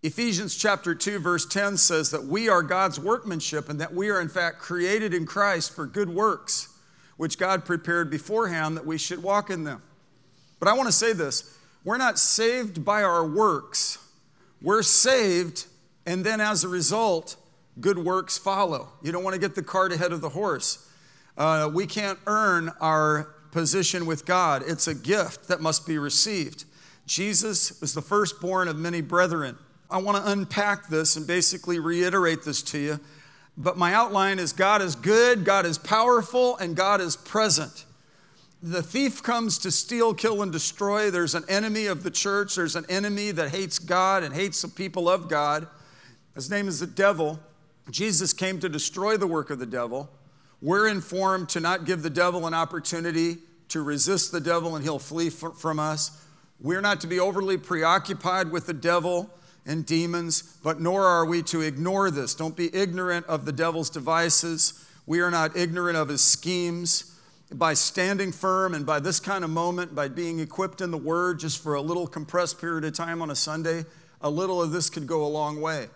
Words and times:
Ephesians 0.00 0.54
chapter 0.54 0.94
2, 0.94 1.18
verse 1.18 1.44
10 1.44 1.76
says 1.76 2.10
that 2.10 2.24
we 2.24 2.48
are 2.48 2.62
God's 2.62 3.00
workmanship 3.00 3.68
and 3.68 3.80
that 3.80 3.92
we 3.92 4.10
are, 4.10 4.20
in 4.20 4.28
fact, 4.28 4.60
created 4.60 5.12
in 5.12 5.26
Christ 5.26 5.74
for 5.74 5.86
good 5.86 6.08
works, 6.08 6.68
which 7.16 7.36
God 7.36 7.64
prepared 7.64 8.08
beforehand 8.08 8.76
that 8.76 8.86
we 8.86 8.96
should 8.96 9.20
walk 9.20 9.50
in 9.50 9.64
them. 9.64 9.82
But 10.60 10.68
I 10.68 10.74
want 10.74 10.86
to 10.86 10.92
say 10.92 11.12
this 11.12 11.58
we're 11.84 11.96
not 11.96 12.16
saved 12.18 12.84
by 12.84 13.02
our 13.02 13.26
works, 13.26 13.98
we're 14.62 14.84
saved, 14.84 15.66
and 16.06 16.24
then 16.24 16.40
as 16.40 16.62
a 16.62 16.68
result, 16.68 17.34
good 17.80 17.98
works 17.98 18.38
follow. 18.38 18.90
You 19.02 19.10
don't 19.10 19.24
want 19.24 19.34
to 19.34 19.40
get 19.40 19.56
the 19.56 19.64
cart 19.64 19.92
ahead 19.92 20.12
of 20.12 20.20
the 20.20 20.28
horse. 20.28 20.88
Uh, 21.36 21.70
we 21.72 21.86
can't 21.86 22.18
earn 22.26 22.70
our 22.80 23.34
position 23.50 24.06
with 24.06 24.26
God, 24.26 24.62
it's 24.64 24.86
a 24.86 24.94
gift 24.94 25.48
that 25.48 25.60
must 25.60 25.88
be 25.88 25.98
received. 25.98 26.66
Jesus 27.04 27.80
was 27.80 27.94
the 27.94 28.02
firstborn 28.02 28.68
of 28.68 28.76
many 28.76 29.00
brethren. 29.00 29.58
I 29.90 29.98
want 29.98 30.22
to 30.22 30.30
unpack 30.30 30.88
this 30.88 31.16
and 31.16 31.26
basically 31.26 31.78
reiterate 31.78 32.42
this 32.42 32.62
to 32.62 32.78
you. 32.78 33.00
But 33.56 33.76
my 33.76 33.94
outline 33.94 34.38
is 34.38 34.52
God 34.52 34.82
is 34.82 34.94
good, 34.94 35.44
God 35.44 35.66
is 35.66 35.78
powerful, 35.78 36.56
and 36.58 36.76
God 36.76 37.00
is 37.00 37.16
present. 37.16 37.86
The 38.62 38.82
thief 38.82 39.22
comes 39.22 39.58
to 39.58 39.70
steal, 39.70 40.14
kill, 40.14 40.42
and 40.42 40.52
destroy. 40.52 41.10
There's 41.10 41.34
an 41.34 41.44
enemy 41.48 41.86
of 41.86 42.02
the 42.02 42.10
church. 42.10 42.56
There's 42.56 42.76
an 42.76 42.86
enemy 42.88 43.30
that 43.30 43.50
hates 43.50 43.78
God 43.78 44.24
and 44.24 44.34
hates 44.34 44.62
the 44.62 44.68
people 44.68 45.08
of 45.08 45.28
God. 45.28 45.66
His 46.34 46.50
name 46.50 46.68
is 46.68 46.80
the 46.80 46.86
devil. 46.86 47.38
Jesus 47.90 48.32
came 48.32 48.60
to 48.60 48.68
destroy 48.68 49.16
the 49.16 49.26
work 49.26 49.50
of 49.50 49.58
the 49.58 49.66
devil. 49.66 50.10
We're 50.60 50.88
informed 50.88 51.48
to 51.50 51.60
not 51.60 51.84
give 51.84 52.02
the 52.02 52.10
devil 52.10 52.46
an 52.46 52.54
opportunity 52.54 53.38
to 53.68 53.82
resist 53.82 54.32
the 54.32 54.40
devil 54.40 54.74
and 54.74 54.84
he'll 54.84 54.98
flee 54.98 55.30
from 55.30 55.78
us. 55.78 56.26
We're 56.60 56.80
not 56.80 57.00
to 57.02 57.06
be 57.06 57.20
overly 57.20 57.56
preoccupied 57.56 58.50
with 58.50 58.66
the 58.66 58.74
devil 58.74 59.30
and 59.68 59.86
demons, 59.86 60.42
but 60.64 60.80
nor 60.80 61.04
are 61.04 61.24
we 61.24 61.42
to 61.42 61.60
ignore 61.60 62.10
this. 62.10 62.34
Don't 62.34 62.56
be 62.56 62.74
ignorant 62.74 63.26
of 63.26 63.44
the 63.44 63.52
devil's 63.52 63.90
devices. 63.90 64.84
We 65.06 65.20
are 65.20 65.30
not 65.30 65.56
ignorant 65.56 65.96
of 65.96 66.08
his 66.08 66.24
schemes. 66.24 67.14
By 67.52 67.74
standing 67.74 68.32
firm 68.32 68.74
and 68.74 68.84
by 68.84 68.98
this 69.00 69.20
kind 69.20 69.44
of 69.44 69.50
moment, 69.50 69.94
by 69.94 70.08
being 70.08 70.40
equipped 70.40 70.80
in 70.80 70.90
the 70.90 70.98
Word 70.98 71.38
just 71.38 71.62
for 71.62 71.74
a 71.74 71.80
little 71.80 72.06
compressed 72.06 72.60
period 72.60 72.84
of 72.84 72.94
time 72.94 73.22
on 73.22 73.30
a 73.30 73.34
Sunday, 73.34 73.84
a 74.20 74.28
little 74.28 74.60
of 74.60 74.70
this 74.70 74.90
could 74.90 75.06
go 75.06 75.24
a 75.24 75.28
long 75.28 75.60
way 75.60 75.88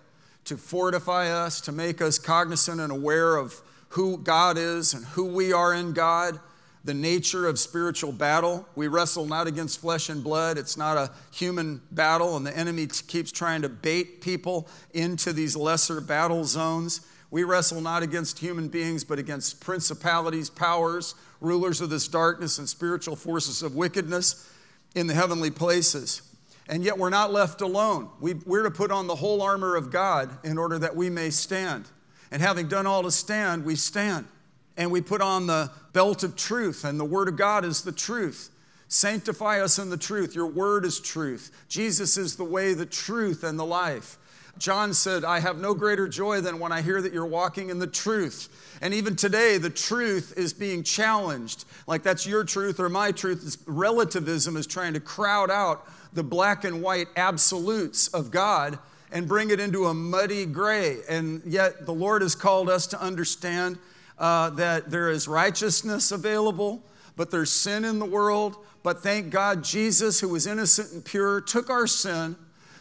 to 0.45 0.57
fortify 0.57 1.29
us, 1.29 1.61
to 1.63 1.73
make 1.73 2.01
us 2.01 2.19
cognizant 2.19 2.81
and 2.81 2.93
aware 2.93 3.37
of 3.37 3.61
who 3.91 4.17
God 4.19 4.57
is 4.57 4.95
and 4.95 5.05
who 5.05 5.25
we 5.25 5.53
are 5.53 5.75
in 5.75 5.93
God 5.93 6.41
the 6.85 6.95
nature 6.95 7.47
of 7.47 7.59
spiritual 7.59 8.13
battle. 8.13 8.67
We 8.75 8.89
wrestle 8.89 9.27
not 9.27 9.47
against 9.47 9.81
flesh 9.81 10.09
and 10.09 10.23
blood. 10.23 10.59
It's 10.59 10.77
not 10.77 10.97
a 10.97 11.11
human 11.33 11.81
battle, 11.93 12.37
and 12.37 12.47
the 12.47 12.57
enemy 12.57 12.89
t- 12.89 13.03
keeps 13.07 13.31
trying 13.31 13.63
to 13.63 13.69
bait 13.69 14.21
people 14.21 14.69
into 14.93 15.33
these 15.33 15.55
lesser 15.57 16.01
battle 16.01 16.45
zones. 16.45 17.03
We 17.31 17.45
wrestle 17.45 17.81
not 17.81 18.03
against 18.03 18.39
human 18.39 18.69
beings, 18.69 19.05
but 19.05 19.19
against 19.19 19.61
principalities, 19.61 20.51
powers, 20.51 21.15
rulers 21.41 21.81
of 21.81 21.89
this 21.89 22.09
darkness, 22.09 22.59
and 22.59 22.69
spiritual 22.69 23.17
forces 23.17 23.63
of 23.63 23.77
wickedness 23.77 24.51
in 24.95 25.07
the 25.07 25.15
heavenly 25.15 25.51
places. 25.51 26.23
And 26.69 26.85
yet 26.85 26.99
we're 26.99 27.11
not 27.11 27.33
left 27.33 27.61
alone. 27.61 28.11
We, 28.21 28.35
we're 28.35 28.63
to 28.65 28.71
put 28.71 28.91
on 28.91 29.07
the 29.07 29.17
whole 29.17 29.41
armor 29.41 29.77
of 29.77 29.91
God 29.91 30.31
in 30.45 30.59
order 30.59 30.79
that 30.79 30.95
we 30.95 31.11
may 31.11 31.31
stand. 31.31 31.87
And 32.31 32.43
having 32.43 32.69
done 32.69 32.87
all 32.87 33.03
to 33.03 33.11
stand, 33.11 33.65
we 33.65 33.77
stand 33.77 34.27
and 34.77 34.91
we 34.91 35.01
put 35.01 35.21
on 35.21 35.47
the 35.47 35.71
belt 35.93 36.23
of 36.23 36.37
truth, 36.37 36.85
and 36.85 36.99
the 36.99 37.05
Word 37.05 37.29
of 37.29 37.37
God 37.37 37.65
is 37.65 37.83
the 37.83 37.93
truth. 37.93 38.51
Sanctify 38.89 39.61
us 39.61 39.79
in 39.79 39.91
the 39.91 39.97
truth. 39.97 40.35
Your 40.35 40.47
Word 40.47 40.85
is 40.85 41.01
truth. 41.01 41.51
Jesus 41.69 42.17
is 42.17 42.37
the 42.37 42.45
way, 42.45 42.75
the 42.75 42.87
truth, 42.87 43.45
and 43.45 43.59
the 43.59 43.65
life. 43.65 44.19
John 44.59 44.93
said, 44.93 45.25
I 45.25 45.41
have 45.41 45.59
no 45.59 45.73
greater 45.75 46.07
joy 46.07 46.41
than 46.41 46.59
when 46.59 46.73
I 46.73 46.83
hear 46.83 47.01
that 47.01 47.13
you're 47.13 47.25
walking 47.25 47.71
in 47.71 47.79
the 47.79 47.87
truth. 47.87 48.79
And 48.83 48.93
even 48.93 49.17
today, 49.17 49.59
the 49.59 49.71
truth 49.71 50.35
is 50.37 50.53
being 50.53 50.83
challenged. 50.83 51.65
Like 51.87 52.03
that's 52.03 52.27
your 52.27 52.45
truth 52.45 52.79
or 52.79 52.89
my 52.89 53.13
truth. 53.13 53.63
relativism 53.67 54.57
is 54.57 54.67
trying 54.67 54.93
to 54.93 55.01
crowd 55.01 55.51
out 55.51 55.87
the 56.13 56.23
black 56.23 56.65
and 56.65 56.83
white 56.83 57.09
absolutes 57.17 58.09
of 58.09 58.31
God 58.31 58.79
and 59.11 59.27
bring 59.27 59.51
it 59.51 59.61
into 59.61 59.87
a 59.87 59.95
muddy 59.95 60.45
gray. 60.45 60.99
And 61.09 61.43
yet, 61.47 61.87
the 61.87 61.95
Lord 61.95 62.23
has 62.23 62.35
called 62.35 62.69
us 62.69 62.87
to 62.89 63.01
understand 63.01 63.79
uh, 64.23 64.51
that 64.51 64.89
there 64.89 65.11
is 65.11 65.27
righteousness 65.27 66.13
available, 66.13 66.81
but 67.17 67.33
there's 67.33 67.51
sin 67.51 67.85
in 67.85 67.99
the 67.99 68.07
world. 68.07 68.57
But 68.85 69.03
thank 69.03 69.31
God, 69.31 69.65
Jesus, 69.65 70.21
who 70.21 70.29
was 70.29 70.47
innocent 70.47 70.93
and 70.93 71.05
pure, 71.05 71.41
took 71.41 71.69
our 71.69 71.89
sin, 71.89 72.37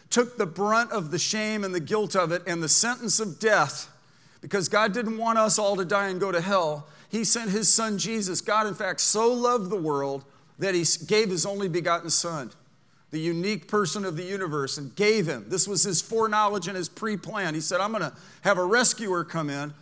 took 0.08 0.38
the 0.38 0.46
brunt 0.46 0.92
of 0.92 1.10
the 1.10 1.18
shame 1.18 1.64
and 1.64 1.74
the 1.74 1.80
guilt 1.80 2.14
of 2.14 2.30
it, 2.30 2.42
and 2.46 2.62
the 2.62 2.68
sentence 2.68 3.18
of 3.18 3.40
death, 3.40 3.90
because 4.40 4.68
God 4.68 4.94
didn't 4.94 5.18
want 5.18 5.36
us 5.36 5.58
all 5.58 5.74
to 5.76 5.84
die 5.84 6.08
and 6.08 6.20
go 6.20 6.30
to 6.30 6.40
hell. 6.40 6.86
He 7.08 7.24
sent 7.24 7.50
His 7.50 7.72
Son 7.72 7.98
Jesus. 7.98 8.40
God, 8.40 8.68
in 8.68 8.74
fact, 8.74 9.00
so 9.00 9.32
loved 9.32 9.68
the 9.68 9.76
world 9.76 10.24
that 10.60 10.76
He 10.76 10.84
gave 11.06 11.28
His 11.28 11.44
only 11.44 11.68
begotten 11.68 12.08
Son 12.08 12.52
the 13.10 13.20
unique 13.20 13.68
person 13.68 14.06
of 14.06 14.16
the 14.16 14.22
universe 14.22 14.78
and 14.78 14.96
gave 14.96 15.28
him. 15.28 15.44
This 15.48 15.68
was 15.68 15.82
his 15.82 16.00
foreknowledge 16.00 16.66
and 16.66 16.74
his 16.74 16.88
pre 16.88 17.18
plan. 17.18 17.54
He 17.54 17.60
said, 17.60 17.78
I'm 17.78 17.90
going 17.90 18.00
to 18.02 18.12
have 18.40 18.56
a 18.56 18.64
rescuer 18.64 19.22
come 19.22 19.50
in 19.50 19.74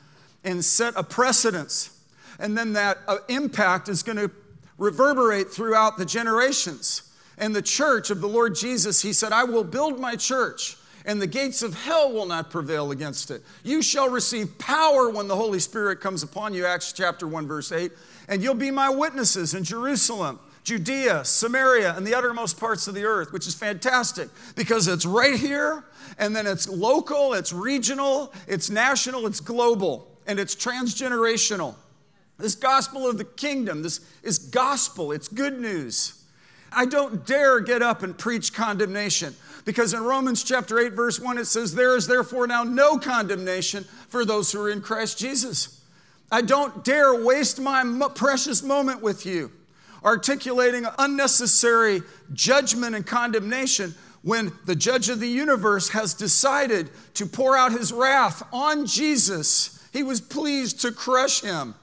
and 0.44 0.64
set 0.64 0.94
a 0.96 1.02
precedence. 1.02 1.96
And 2.38 2.56
then 2.56 2.72
that 2.72 2.98
uh, 3.06 3.18
impact 3.28 3.88
is 3.88 4.02
going 4.02 4.18
to 4.18 4.30
reverberate 4.78 5.50
throughout 5.50 5.98
the 5.98 6.06
generations. 6.06 7.02
And 7.38 7.54
the 7.54 7.62
church 7.62 8.10
of 8.10 8.20
the 8.20 8.28
Lord 8.28 8.54
Jesus, 8.54 9.02
he 9.02 9.12
said, 9.12 9.32
I 9.32 9.44
will 9.44 9.64
build 9.64 10.00
my 10.00 10.16
church, 10.16 10.76
and 11.06 11.20
the 11.20 11.26
gates 11.26 11.62
of 11.62 11.74
hell 11.74 12.12
will 12.12 12.26
not 12.26 12.50
prevail 12.50 12.90
against 12.90 13.30
it. 13.30 13.42
You 13.62 13.82
shall 13.82 14.08
receive 14.10 14.58
power 14.58 15.10
when 15.10 15.28
the 15.28 15.36
Holy 15.36 15.60
Spirit 15.60 16.00
comes 16.00 16.22
upon 16.22 16.54
you, 16.54 16.66
Acts 16.66 16.92
chapter 16.92 17.26
1, 17.26 17.46
verse 17.46 17.72
8, 17.72 17.92
and 18.28 18.42
you'll 18.42 18.54
be 18.54 18.70
my 18.70 18.90
witnesses 18.90 19.54
in 19.54 19.64
Jerusalem. 19.64 20.38
Judea, 20.62 21.24
Samaria, 21.24 21.94
and 21.96 22.06
the 22.06 22.14
uttermost 22.14 22.60
parts 22.60 22.86
of 22.86 22.94
the 22.94 23.04
earth, 23.04 23.32
which 23.32 23.46
is 23.46 23.54
fantastic 23.54 24.28
because 24.56 24.88
it's 24.88 25.06
right 25.06 25.34
here, 25.34 25.84
and 26.18 26.36
then 26.36 26.46
it's 26.46 26.68
local, 26.68 27.32
it's 27.32 27.52
regional, 27.52 28.32
it's 28.46 28.68
national, 28.68 29.26
it's 29.26 29.40
global 29.40 30.09
and 30.26 30.38
it's 30.38 30.54
transgenerational. 30.54 31.74
This 32.38 32.54
gospel 32.54 33.08
of 33.08 33.18
the 33.18 33.24
kingdom, 33.24 33.82
this 33.82 34.00
is 34.22 34.38
gospel, 34.38 35.12
it's 35.12 35.28
good 35.28 35.60
news. 35.60 36.24
I 36.72 36.86
don't 36.86 37.26
dare 37.26 37.60
get 37.60 37.82
up 37.82 38.02
and 38.02 38.16
preach 38.16 38.54
condemnation 38.54 39.34
because 39.64 39.92
in 39.92 40.02
Romans 40.04 40.44
chapter 40.44 40.78
8, 40.78 40.92
verse 40.92 41.18
1, 41.18 41.38
it 41.38 41.46
says, 41.46 41.74
There 41.74 41.96
is 41.96 42.06
therefore 42.06 42.46
now 42.46 42.62
no 42.62 42.96
condemnation 42.96 43.84
for 44.08 44.24
those 44.24 44.52
who 44.52 44.62
are 44.62 44.70
in 44.70 44.80
Christ 44.80 45.18
Jesus. 45.18 45.84
I 46.30 46.42
don't 46.42 46.84
dare 46.84 47.24
waste 47.24 47.60
my 47.60 47.84
precious 48.14 48.62
moment 48.62 49.02
with 49.02 49.26
you 49.26 49.50
articulating 50.04 50.86
unnecessary 50.98 52.02
judgment 52.32 52.94
and 52.94 53.06
condemnation 53.06 53.94
when 54.22 54.52
the 54.66 54.76
judge 54.76 55.08
of 55.08 55.20
the 55.20 55.28
universe 55.28 55.88
has 55.90 56.14
decided 56.14 56.90
to 57.14 57.26
pour 57.26 57.56
out 57.56 57.72
his 57.72 57.92
wrath 57.92 58.42
on 58.52 58.86
Jesus 58.86 59.79
he 59.92 60.02
was 60.02 60.20
pleased 60.20 60.80
to 60.80 60.92
crush 60.92 61.40
him 61.40 61.74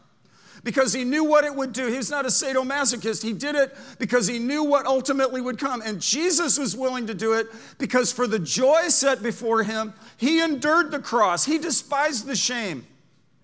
because 0.63 0.91
he 0.93 1.03
knew 1.03 1.23
what 1.23 1.45
it 1.45 1.55
would 1.55 1.71
do. 1.71 1.87
He 1.87 1.97
was 1.97 2.09
not 2.09 2.25
a 2.25 2.29
sadomasochist. 2.29 3.23
He 3.23 3.33
did 3.33 3.55
it 3.55 3.75
because 3.99 4.27
he 4.27 4.39
knew 4.39 4.63
what 4.63 4.85
ultimately 4.85 5.39
would 5.39 5.57
come. 5.57 5.81
And 5.81 6.01
Jesus 6.01 6.57
was 6.57 6.75
willing 6.75 7.07
to 7.07 7.13
do 7.13 7.33
it 7.33 7.47
because 7.77 8.11
for 8.11 8.27
the 8.27 8.39
joy 8.39 8.89
set 8.89 9.23
before 9.23 9.63
him, 9.63 9.93
he 10.17 10.41
endured 10.41 10.91
the 10.91 10.99
cross. 10.99 11.45
He 11.45 11.57
despised 11.57 12.25
the 12.25 12.35
shame. 12.35 12.85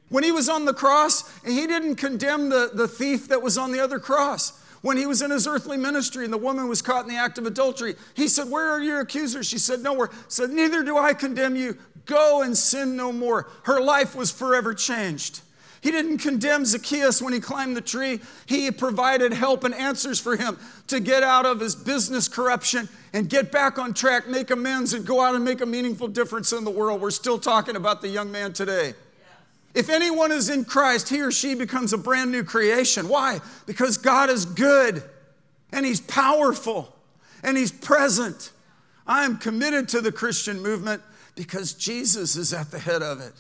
When 0.10 0.24
he 0.24 0.32
was 0.32 0.50
on 0.50 0.66
the 0.66 0.74
cross, 0.74 1.24
he 1.46 1.66
didn't 1.66 1.96
condemn 1.96 2.50
the, 2.50 2.72
the 2.74 2.88
thief 2.88 3.30
that 3.30 3.42
was 3.42 3.58
on 3.58 3.72
the 3.72 3.80
other 3.80 4.00
cross. 4.00 4.60
When 4.82 4.98
he 4.98 5.06
was 5.06 5.22
in 5.22 5.32
his 5.32 5.48
earthly 5.48 5.78
ministry 5.78 6.26
and 6.26 6.34
the 6.34 6.38
woman 6.38 6.68
was 6.68 6.82
caught 6.82 7.06
in 7.06 7.10
the 7.10 7.18
act 7.18 7.38
of 7.38 7.46
adultery, 7.46 7.96
he 8.16 8.28
said, 8.28 8.52
Where 8.52 8.70
are 8.70 8.82
your 8.82 9.00
accusers? 9.00 9.48
She 9.48 9.58
said, 9.58 9.80
Nowhere. 9.80 10.10
Said, 10.28 10.50
Neither 10.50 10.84
do 10.84 10.98
I 10.98 11.14
condemn 11.14 11.56
you. 11.56 11.78
Go 12.06 12.42
and 12.42 12.58
sin 12.58 12.96
no 12.96 13.12
more. 13.12 13.50
Her 13.64 13.82
life 13.82 14.16
was 14.16 14.32
forever 14.32 14.74
changed. 14.74 15.42
He 15.82 15.92
didn't 15.92 16.20
condemn 16.20 16.64
Zacchaeus 16.64 17.22
when 17.22 17.34
he 17.34 17.42
climbed 17.42 17.76
the 17.76 17.82
tree. 17.82 18.22
He 18.46 18.72
provided 18.72 19.34
help 19.34 19.66
and 19.66 19.76
answers 19.76 20.18
for 20.18 20.38
him 20.38 20.58
to 20.88 21.02
get 21.02 21.24
out 21.24 21.46
of 21.46 21.60
his 21.60 21.76
business 21.76 22.30
corruption 22.30 22.88
and 23.12 23.30
get 23.30 23.52
back 23.52 23.78
on 23.78 23.94
track, 23.94 24.28
make 24.28 24.50
amends, 24.50 24.94
and 24.94 25.06
go 25.06 25.20
out 25.20 25.36
and 25.36 25.44
make 25.44 25.60
a 25.60 25.66
meaningful 25.66 26.08
difference 26.08 26.54
in 26.54 26.64
the 26.64 26.72
world. 26.72 27.02
We're 27.02 27.12
still 27.12 27.38
talking 27.38 27.76
about 27.76 28.02
the 28.02 28.08
young 28.08 28.32
man 28.32 28.54
today. 28.54 28.94
If 29.74 29.90
anyone 29.90 30.32
is 30.32 30.50
in 30.50 30.66
Christ, 30.66 31.10
he 31.10 31.22
or 31.22 31.32
she 31.32 31.56
becomes 31.56 31.92
a 31.92 31.98
brand 31.98 32.32
new 32.32 32.44
creation. 32.44 33.10
Why? 33.10 33.42
Because 33.66 33.98
God 33.98 34.30
is 34.30 34.46
good 34.46 35.04
and 35.74 35.86
He's 35.86 36.00
powerful 36.00 36.96
and 37.44 37.58
He's 37.58 37.72
present. 37.72 38.52
I 39.06 39.26
am 39.26 39.38
committed 39.38 39.90
to 39.90 40.02
the 40.02 40.12
Christian 40.12 40.62
movement 40.62 41.02
because 41.36 41.74
Jesus 41.74 42.36
is 42.36 42.54
at 42.54 42.72
the 42.72 42.80
head 42.80 43.02
of 43.02 43.20
it. 43.20 43.34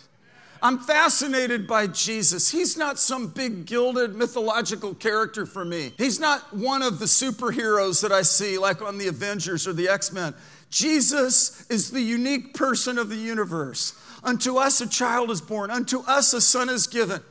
I'm 0.63 0.79
fascinated 0.79 1.67
by 1.67 1.87
Jesus. 1.87 2.49
He's 2.49 2.77
not 2.77 2.97
some 2.97 3.27
big 3.27 3.65
gilded 3.65 4.15
mythological 4.15 4.95
character 4.95 5.45
for 5.45 5.65
me. 5.65 5.91
He's 5.97 6.21
not 6.21 6.55
one 6.55 6.81
of 6.81 6.99
the 6.99 7.05
superheroes 7.05 8.01
that 8.01 8.13
I 8.13 8.21
see, 8.21 8.57
like 8.57 8.81
on 8.81 8.97
the 8.97 9.09
Avengers 9.09 9.67
or 9.67 9.73
the 9.73 9.89
X 9.89 10.13
Men. 10.13 10.33
Jesus 10.69 11.69
is 11.69 11.91
the 11.91 12.01
unique 12.01 12.53
person 12.53 12.97
of 12.97 13.09
the 13.09 13.17
universe. 13.17 13.93
Unto 14.23 14.55
us 14.55 14.79
a 14.79 14.87
child 14.87 15.31
is 15.31 15.41
born, 15.41 15.69
unto 15.69 15.99
us 16.07 16.33
a 16.33 16.39
son 16.39 16.69
is 16.69 16.87
given. 16.87 17.21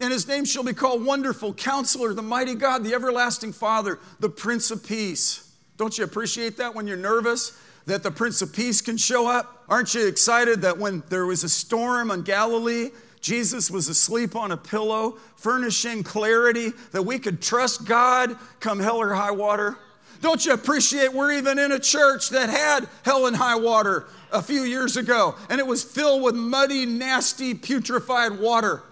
And 0.00 0.12
his 0.12 0.26
name 0.26 0.44
shall 0.44 0.64
be 0.64 0.72
called 0.72 1.04
Wonderful, 1.04 1.54
Counselor, 1.54 2.12
the 2.12 2.22
Mighty 2.22 2.56
God, 2.56 2.82
the 2.82 2.94
Everlasting 2.94 3.52
Father, 3.52 4.00
the 4.18 4.28
Prince 4.28 4.72
of 4.72 4.84
Peace. 4.84 5.54
Don't 5.76 5.96
you 5.96 6.02
appreciate 6.02 6.56
that 6.56 6.74
when 6.74 6.88
you're 6.88 6.96
nervous 6.96 7.56
that 7.86 8.02
the 8.02 8.10
Prince 8.10 8.42
of 8.42 8.52
Peace 8.52 8.80
can 8.80 8.96
show 8.96 9.26
up? 9.28 9.64
Aren't 9.68 9.94
you 9.94 10.06
excited 10.06 10.62
that 10.62 10.78
when 10.78 11.02
there 11.08 11.26
was 11.26 11.44
a 11.44 11.48
storm 11.48 12.10
on 12.10 12.22
Galilee, 12.22 12.90
Jesus 13.20 13.70
was 13.70 13.88
asleep 13.88 14.34
on 14.34 14.52
a 14.52 14.56
pillow, 14.56 15.18
furnishing 15.36 16.02
clarity 16.02 16.72
that 16.92 17.02
we 17.02 17.18
could 17.18 17.40
trust 17.40 17.86
God 17.86 18.36
come 18.60 18.80
hell 18.80 18.98
or 18.98 19.14
high 19.14 19.30
water? 19.30 19.76
Don't 20.20 20.44
you 20.46 20.52
appreciate 20.52 21.12
we're 21.12 21.32
even 21.32 21.58
in 21.58 21.72
a 21.72 21.80
church 21.80 22.30
that 22.30 22.48
had 22.48 22.88
hell 23.04 23.26
and 23.26 23.36
high 23.36 23.56
water 23.56 24.06
a 24.30 24.40
few 24.40 24.62
years 24.62 24.96
ago, 24.96 25.34
and 25.50 25.60
it 25.60 25.66
was 25.66 25.82
filled 25.82 26.22
with 26.22 26.34
muddy, 26.34 26.86
nasty, 26.86 27.54
putrefied 27.54 28.38
water. 28.38 28.82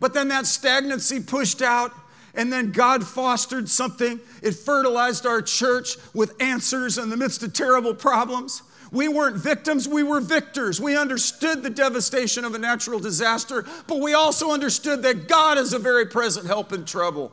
But 0.00 0.14
then 0.14 0.28
that 0.28 0.46
stagnancy 0.46 1.20
pushed 1.20 1.62
out, 1.62 1.92
and 2.34 2.52
then 2.52 2.72
God 2.72 3.06
fostered 3.06 3.68
something. 3.68 4.20
It 4.42 4.52
fertilized 4.52 5.26
our 5.26 5.40
church 5.40 5.96
with 6.12 6.40
answers 6.40 6.98
in 6.98 7.10
the 7.10 7.16
midst 7.16 7.42
of 7.42 7.52
terrible 7.52 7.94
problems. 7.94 8.62
We 8.90 9.08
weren't 9.08 9.36
victims, 9.36 9.88
we 9.88 10.02
were 10.02 10.20
victors. 10.20 10.80
We 10.80 10.96
understood 10.96 11.62
the 11.62 11.70
devastation 11.70 12.44
of 12.44 12.54
a 12.54 12.58
natural 12.58 13.00
disaster, 13.00 13.64
but 13.86 14.00
we 14.00 14.14
also 14.14 14.52
understood 14.52 15.02
that 15.02 15.26
God 15.26 15.58
is 15.58 15.72
a 15.72 15.78
very 15.78 16.06
present 16.06 16.46
help 16.46 16.72
in 16.72 16.84
trouble. 16.84 17.32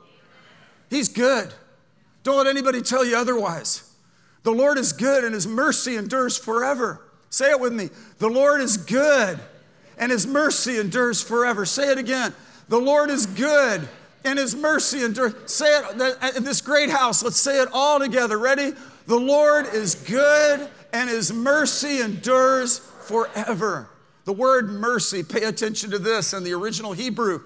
He's 0.89 1.07
good. 1.07 1.53
Don't 2.23 2.37
let 2.37 2.47
anybody 2.47 2.81
tell 2.81 3.05
you 3.05 3.15
otherwise. 3.15 3.87
The 4.43 4.51
Lord 4.51 4.77
is 4.77 4.91
good 4.91 5.23
and 5.23 5.33
his 5.33 5.47
mercy 5.47 5.97
endures 5.97 6.37
forever. 6.37 7.01
Say 7.29 7.51
it 7.51 7.59
with 7.59 7.73
me. 7.73 7.89
The 8.17 8.29
Lord 8.29 8.61
is 8.61 8.77
good 8.77 9.39
and 9.97 10.11
his 10.11 10.25
mercy 10.25 10.79
endures 10.79 11.21
forever. 11.21 11.65
Say 11.65 11.91
it 11.91 11.97
again. 11.97 12.33
The 12.69 12.79
Lord 12.79 13.09
is 13.09 13.25
good 13.25 13.87
and 14.23 14.37
his 14.37 14.55
mercy 14.55 15.03
endures. 15.03 15.33
Say 15.45 15.65
it 15.65 16.01
uh, 16.01 16.31
in 16.35 16.43
this 16.43 16.61
great 16.61 16.89
house. 16.89 17.23
Let's 17.23 17.39
say 17.39 17.61
it 17.61 17.69
all 17.73 17.99
together. 17.99 18.37
Ready? 18.37 18.73
The 19.07 19.19
Lord 19.19 19.67
is 19.73 19.95
good 19.95 20.69
and 20.93 21.09
his 21.09 21.33
mercy 21.33 22.01
endures 22.01 22.79
forever. 22.79 23.89
The 24.25 24.33
word 24.33 24.69
mercy, 24.69 25.23
pay 25.23 25.43
attention 25.43 25.89
to 25.91 25.99
this, 25.99 26.33
in 26.33 26.43
the 26.43 26.53
original 26.53 26.93
Hebrew 26.93 27.41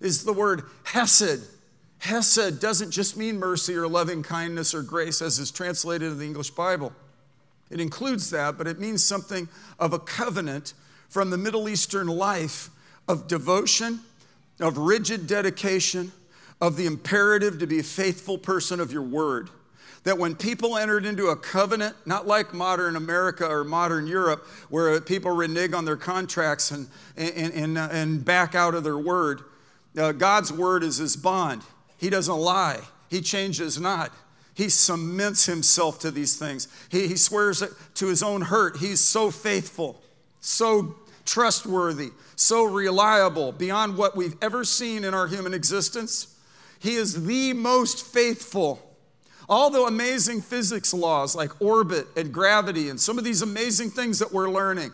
is 0.00 0.24
the 0.24 0.32
word 0.32 0.62
hesed. 0.84 1.48
Hesed 1.98 2.60
doesn't 2.60 2.90
just 2.90 3.16
mean 3.16 3.38
mercy 3.38 3.74
or 3.74 3.88
loving 3.88 4.22
kindness 4.22 4.74
or 4.74 4.82
grace 4.82 5.20
as 5.22 5.38
is 5.38 5.50
translated 5.50 6.12
in 6.12 6.18
the 6.18 6.24
English 6.24 6.50
Bible. 6.50 6.92
It 7.70 7.80
includes 7.80 8.30
that, 8.30 8.56
but 8.56 8.66
it 8.66 8.78
means 8.78 9.02
something 9.02 9.48
of 9.78 9.92
a 9.92 9.98
covenant 9.98 10.74
from 11.08 11.30
the 11.30 11.38
Middle 11.38 11.68
Eastern 11.68 12.06
life 12.06 12.70
of 13.08 13.26
devotion, 13.26 14.00
of 14.60 14.78
rigid 14.78 15.26
dedication, 15.26 16.12
of 16.60 16.76
the 16.76 16.86
imperative 16.86 17.58
to 17.58 17.66
be 17.66 17.80
a 17.80 17.82
faithful 17.82 18.38
person 18.38 18.80
of 18.80 18.92
your 18.92 19.02
word. 19.02 19.50
That 20.04 20.18
when 20.18 20.36
people 20.36 20.76
entered 20.76 21.04
into 21.04 21.28
a 21.28 21.36
covenant, 21.36 21.96
not 22.06 22.26
like 22.26 22.54
modern 22.54 22.94
America 22.96 23.46
or 23.46 23.64
modern 23.64 24.06
Europe, 24.06 24.46
where 24.68 25.00
people 25.00 25.32
renege 25.32 25.72
on 25.72 25.84
their 25.84 25.96
contracts 25.96 26.70
and, 26.70 26.88
and, 27.16 27.52
and, 27.52 27.76
and 27.76 28.24
back 28.24 28.54
out 28.54 28.74
of 28.74 28.84
their 28.84 28.98
word, 28.98 29.42
uh, 29.98 30.12
God's 30.12 30.52
word 30.52 30.84
is 30.84 30.98
his 30.98 31.16
bond. 31.16 31.62
He 31.98 32.08
doesn't 32.08 32.36
lie, 32.36 32.80
He 33.10 33.20
changes 33.20 33.80
not. 33.80 34.12
He 34.54 34.70
cements 34.70 35.44
himself 35.44 35.98
to 35.98 36.10
these 36.10 36.38
things. 36.38 36.68
He, 36.88 37.08
he 37.08 37.16
swears 37.16 37.60
it 37.60 37.72
to 37.96 38.06
his 38.06 38.22
own 38.22 38.40
hurt. 38.40 38.78
He's 38.78 39.00
so 39.00 39.30
faithful, 39.30 40.00
so 40.40 40.96
trustworthy, 41.26 42.10
so 42.36 42.64
reliable 42.64 43.52
beyond 43.52 43.96
what 43.96 44.16
we've 44.16 44.36
ever 44.40 44.64
seen 44.64 45.04
in 45.04 45.14
our 45.14 45.26
human 45.26 45.52
existence. 45.52 46.38
He 46.78 46.94
is 46.94 47.26
the 47.26 47.52
most 47.52 48.06
faithful. 48.06 48.82
All 49.48 49.70
the 49.70 49.82
amazing 49.82 50.40
physics 50.40 50.92
laws 50.92 51.34
like 51.34 51.60
orbit 51.60 52.06
and 52.16 52.32
gravity 52.32 52.88
and 52.88 53.00
some 53.00 53.18
of 53.18 53.24
these 53.24 53.42
amazing 53.42 53.90
things 53.90 54.18
that 54.18 54.32
we're 54.32 54.50
learning 54.50 54.92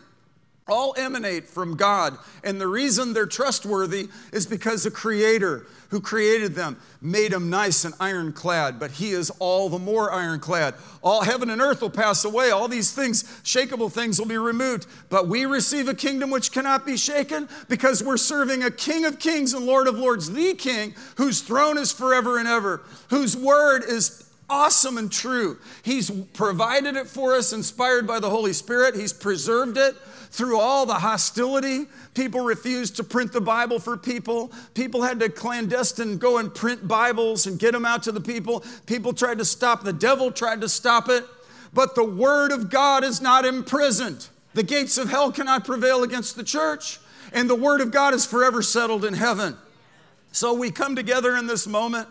all 0.67 0.95
emanate 0.97 1.45
from 1.45 1.75
God. 1.75 2.17
And 2.43 2.59
the 2.59 2.67
reason 2.67 3.13
they're 3.13 3.25
trustworthy 3.25 4.07
is 4.31 4.45
because 4.45 4.83
the 4.83 4.91
Creator 4.91 5.65
who 5.89 5.99
created 5.99 6.55
them 6.55 6.77
made 7.01 7.31
them 7.31 7.49
nice 7.49 7.85
and 7.85 7.93
ironclad, 7.99 8.79
but 8.79 8.91
He 8.91 9.11
is 9.11 9.29
all 9.39 9.69
the 9.69 9.77
more 9.77 10.11
ironclad. 10.11 10.73
All 11.03 11.21
heaven 11.21 11.49
and 11.49 11.61
earth 11.61 11.81
will 11.81 11.89
pass 11.89 12.25
away, 12.25 12.49
all 12.51 12.67
these 12.67 12.91
things, 12.91 13.23
shakable 13.43 13.91
things, 13.91 14.19
will 14.19 14.27
be 14.27 14.37
removed. 14.37 14.87
But 15.09 15.27
we 15.27 15.45
receive 15.45 15.87
a 15.87 15.93
kingdom 15.93 16.29
which 16.29 16.51
cannot 16.51 16.85
be 16.85 16.97
shaken 16.97 17.49
because 17.67 18.03
we're 18.03 18.17
serving 18.17 18.63
a 18.63 18.71
King 18.71 19.05
of 19.05 19.19
kings 19.19 19.53
and 19.53 19.65
Lord 19.65 19.87
of 19.87 19.99
lords, 19.99 20.31
the 20.31 20.53
King 20.53 20.95
whose 21.17 21.41
throne 21.41 21.77
is 21.77 21.91
forever 21.91 22.39
and 22.39 22.47
ever, 22.47 22.81
whose 23.09 23.35
word 23.35 23.83
is 23.87 24.31
awesome 24.49 24.97
and 24.97 25.11
true. 25.11 25.57
He's 25.83 26.09
provided 26.09 26.95
it 26.95 27.07
for 27.07 27.35
us, 27.35 27.53
inspired 27.53 28.07
by 28.07 28.19
the 28.19 28.29
Holy 28.29 28.53
Spirit, 28.53 28.95
He's 28.95 29.13
preserved 29.13 29.77
it 29.77 29.95
through 30.33 30.59
all 30.59 30.87
the 30.87 30.95
hostility. 30.95 31.85
People 32.15 32.41
refused 32.41 32.95
to 32.95 33.03
print 33.03 33.31
the 33.31 33.39
Bible 33.39 33.77
for 33.77 33.95
people. 33.95 34.51
People 34.73 35.03
had 35.03 35.19
to 35.19 35.29
clandestine 35.29 36.17
go 36.17 36.39
and 36.39 36.53
print 36.53 36.87
Bibles 36.87 37.45
and 37.45 37.59
get 37.59 37.71
them 37.71 37.85
out 37.85 38.01
to 38.03 38.11
the 38.11 38.19
people. 38.19 38.63
People 38.87 39.13
tried 39.13 39.37
to 39.37 39.45
stop, 39.45 39.83
the 39.83 39.93
devil 39.93 40.31
tried 40.31 40.61
to 40.61 40.69
stop 40.69 41.07
it. 41.07 41.23
But 41.71 41.93
the 41.93 42.03
Word 42.03 42.51
of 42.51 42.71
God 42.71 43.03
is 43.03 43.21
not 43.21 43.45
imprisoned. 43.45 44.27
The 44.55 44.63
gates 44.63 44.97
of 44.97 45.07
hell 45.07 45.31
cannot 45.31 45.65
prevail 45.65 46.01
against 46.01 46.35
the 46.35 46.43
church, 46.43 46.99
and 47.31 47.47
the 47.47 47.55
Word 47.55 47.79
of 47.79 47.91
God 47.91 48.15
is 48.15 48.25
forever 48.25 48.63
settled 48.63 49.05
in 49.05 49.13
heaven. 49.13 49.55
So 50.31 50.53
we 50.55 50.71
come 50.71 50.95
together 50.95 51.37
in 51.37 51.45
this 51.45 51.67
moment, 51.67 52.07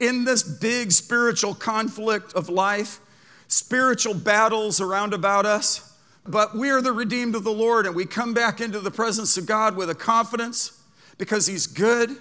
in 0.00 0.24
this 0.24 0.42
big 0.42 0.92
spiritual 0.92 1.54
conflict 1.54 2.32
of 2.32 2.48
life, 2.48 3.00
spiritual 3.48 4.14
battles 4.14 4.80
around 4.80 5.12
about 5.12 5.44
us. 5.44 5.92
But 6.28 6.56
we 6.56 6.70
are 6.70 6.82
the 6.82 6.92
redeemed 6.92 7.34
of 7.34 7.44
the 7.44 7.52
Lord, 7.52 7.86
and 7.86 7.94
we 7.94 8.04
come 8.04 8.34
back 8.34 8.60
into 8.60 8.80
the 8.80 8.90
presence 8.90 9.36
of 9.36 9.46
God 9.46 9.76
with 9.76 9.90
a 9.90 9.94
confidence 9.94 10.82
because 11.18 11.46
He's 11.46 11.66
good. 11.66 12.16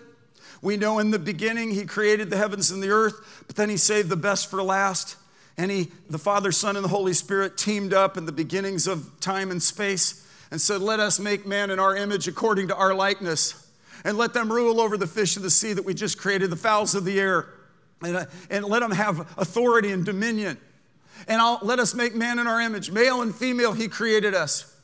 We 0.62 0.78
know 0.78 1.00
in 1.00 1.12
the 1.12 1.20
beginning 1.20 1.72
He 1.72 1.86
created 1.86 2.30
the 2.30 2.38
heavens 2.38 2.72
and 2.72 2.82
the 2.82 2.90
earth, 2.90 3.44
but 3.48 3.56
then 3.56 3.70
He 3.70 3.78
saved 3.78 4.10
the 4.10 4.16
best 4.16 4.50
for 4.50 4.62
last. 4.62 5.18
And 5.58 5.72
He, 5.72 5.92
the 6.10 6.18
Father, 6.18 6.52
Son, 6.52 6.76
and 6.76 6.84
the 6.84 6.90
Holy 6.90 7.14
Spirit 7.14 7.58
teamed 7.58 7.94
up 7.94 8.18
in 8.18 8.26
the 8.26 8.32
beginnings 8.32 8.88
of 8.88 9.20
time 9.20 9.52
and 9.52 9.62
space 9.62 10.28
and 10.52 10.62
said, 10.62 10.82
Let 10.82 11.00
us 11.00 11.20
make 11.20 11.46
man 11.46 11.70
in 11.70 11.80
our 11.80 11.96
image 11.96 12.28
according 12.28 12.68
to 12.70 12.76
our 12.76 12.94
likeness, 12.94 13.70
and 14.04 14.18
let 14.18 14.34
them 14.34 14.52
rule 14.52 14.80
over 14.80 14.98
the 14.98 15.08
fish 15.08 15.36
of 15.38 15.44
the 15.44 15.50
sea 15.50 15.74
that 15.74 15.86
we 15.86 15.94
just 15.94 16.18
created, 16.18 16.50
the 16.50 16.56
fowls 16.56 16.94
of 16.94 17.06
the 17.06 17.20
air, 17.20 17.48
and, 18.04 18.18
uh, 18.18 18.26
and 18.50 18.66
let 18.66 18.82
them 18.82 18.92
have 18.92 19.20
authority 19.38 19.92
and 19.92 20.06
dominion 20.06 20.58
and 21.28 21.42
I'll, 21.42 21.60
let 21.62 21.80
us 21.80 21.94
make 21.94 22.16
man 22.16 22.40
in 22.40 22.48
our 22.48 22.62
image. 22.62 22.92
Male 22.92 23.22
and 23.22 23.34
female, 23.34 23.74
he 23.74 23.88
created 23.88 24.34
us. 24.34 24.76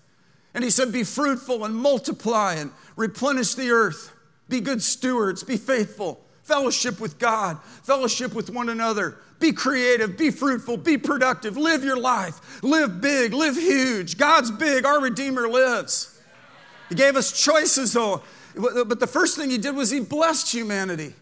And 0.53 0.63
he 0.63 0.69
said, 0.69 0.91
Be 0.91 1.03
fruitful 1.03 1.65
and 1.65 1.75
multiply 1.75 2.55
and 2.55 2.71
replenish 2.95 3.55
the 3.55 3.71
earth. 3.71 4.11
Be 4.49 4.59
good 4.59 4.81
stewards, 4.81 5.43
be 5.43 5.55
faithful, 5.55 6.19
fellowship 6.43 6.99
with 6.99 7.17
God, 7.19 7.57
fellowship 7.83 8.33
with 8.33 8.49
one 8.49 8.69
another. 8.69 9.17
Be 9.39 9.53
creative, 9.53 10.17
be 10.17 10.29
fruitful, 10.29 10.77
be 10.77 10.97
productive, 10.97 11.57
live 11.57 11.83
your 11.83 11.97
life, 11.97 12.61
live 12.63 13.01
big, 13.01 13.33
live 13.33 13.55
huge. 13.55 14.17
God's 14.17 14.51
big, 14.51 14.85
our 14.85 15.01
Redeemer 15.01 15.47
lives. 15.47 16.19
He 16.89 16.95
gave 16.95 17.15
us 17.15 17.31
choices, 17.31 17.93
though. 17.93 18.21
But 18.55 18.99
the 18.99 19.07
first 19.07 19.37
thing 19.37 19.49
he 19.49 19.57
did 19.57 19.75
was 19.75 19.89
he 19.89 20.01
blessed 20.01 20.51
humanity. 20.51 21.13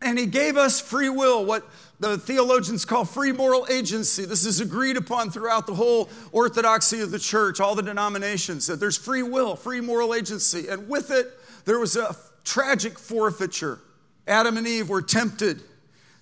And 0.00 0.18
he 0.18 0.26
gave 0.26 0.56
us 0.56 0.80
free 0.80 1.08
will, 1.08 1.44
what 1.44 1.68
the 2.02 2.18
theologians 2.18 2.84
call 2.84 3.04
free 3.04 3.32
moral 3.32 3.66
agency. 3.70 4.24
This 4.24 4.44
is 4.44 4.60
agreed 4.60 4.96
upon 4.96 5.30
throughout 5.30 5.66
the 5.66 5.74
whole 5.74 6.10
orthodoxy 6.32 7.00
of 7.00 7.10
the 7.10 7.18
church, 7.18 7.60
all 7.60 7.74
the 7.74 7.82
denominations, 7.82 8.66
that 8.66 8.80
there's 8.80 8.96
free 8.96 9.22
will, 9.22 9.54
free 9.54 9.80
moral 9.80 10.14
agency. 10.14 10.68
And 10.68 10.88
with 10.88 11.10
it, 11.10 11.28
there 11.64 11.78
was 11.78 11.96
a 11.96 12.16
tragic 12.44 12.98
forfeiture. 12.98 13.78
Adam 14.26 14.56
and 14.56 14.66
Eve 14.66 14.88
were 14.88 15.02
tempted 15.02 15.62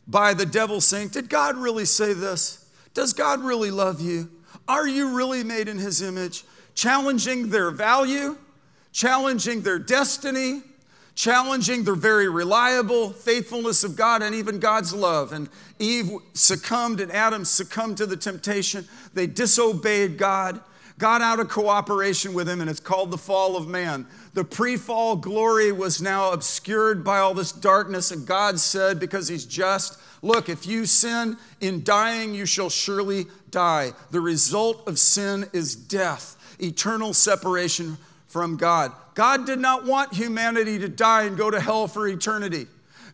by 0.06 0.34
the 0.34 0.46
devil 0.46 0.80
saying, 0.80 1.08
Did 1.08 1.28
God 1.28 1.56
really 1.56 1.84
say 1.86 2.12
this? 2.12 2.70
Does 2.92 3.12
God 3.12 3.40
really 3.40 3.70
love 3.70 4.00
you? 4.00 4.30
Are 4.68 4.86
you 4.86 5.16
really 5.16 5.44
made 5.44 5.68
in 5.68 5.78
his 5.78 6.02
image? 6.02 6.44
Challenging 6.74 7.50
their 7.50 7.70
value, 7.70 8.36
challenging 8.92 9.62
their 9.62 9.78
destiny, 9.78 10.62
challenging 11.14 11.84
the 11.84 11.94
very 11.94 12.28
reliable 12.28 13.10
faithfulness 13.10 13.84
of 13.84 13.96
God 13.96 14.22
and 14.22 14.34
even 14.34 14.58
God's 14.58 14.94
love. 14.94 15.32
And 15.32 15.48
Eve 15.78 16.10
succumbed 16.34 17.00
and 17.00 17.12
Adam 17.12 17.44
succumbed 17.44 17.98
to 17.98 18.06
the 18.06 18.16
temptation. 18.16 18.86
They 19.14 19.26
disobeyed 19.26 20.18
God, 20.18 20.60
got 20.98 21.20
out 21.22 21.40
of 21.40 21.48
cooperation 21.48 22.34
with 22.34 22.48
Him, 22.48 22.60
and 22.60 22.70
it's 22.70 22.80
called 22.80 23.10
the 23.10 23.18
fall 23.18 23.56
of 23.56 23.68
man. 23.68 24.06
The 24.34 24.44
pre 24.44 24.76
fall 24.76 25.16
glory 25.16 25.72
was 25.72 26.00
now 26.00 26.32
obscured 26.32 27.04
by 27.04 27.18
all 27.18 27.34
this 27.34 27.52
darkness, 27.52 28.10
and 28.10 28.26
God 28.26 28.58
said, 28.58 29.00
because 29.00 29.28
He's 29.28 29.44
just, 29.44 29.98
Look, 30.22 30.48
if 30.48 30.66
you 30.66 30.84
sin 30.86 31.38
in 31.60 31.82
dying, 31.82 32.34
you 32.34 32.44
shall 32.44 32.68
surely 32.68 33.26
die. 33.50 33.92
The 34.10 34.20
result 34.20 34.86
of 34.86 34.98
sin 34.98 35.48
is 35.52 35.74
death, 35.74 36.36
eternal 36.60 37.14
separation 37.14 37.96
from 38.30 38.56
God. 38.56 38.92
God 39.14 39.44
did 39.44 39.58
not 39.58 39.84
want 39.84 40.14
humanity 40.14 40.78
to 40.78 40.88
die 40.88 41.24
and 41.24 41.36
go 41.36 41.50
to 41.50 41.60
hell 41.60 41.86
for 41.86 42.08
eternity. 42.08 42.66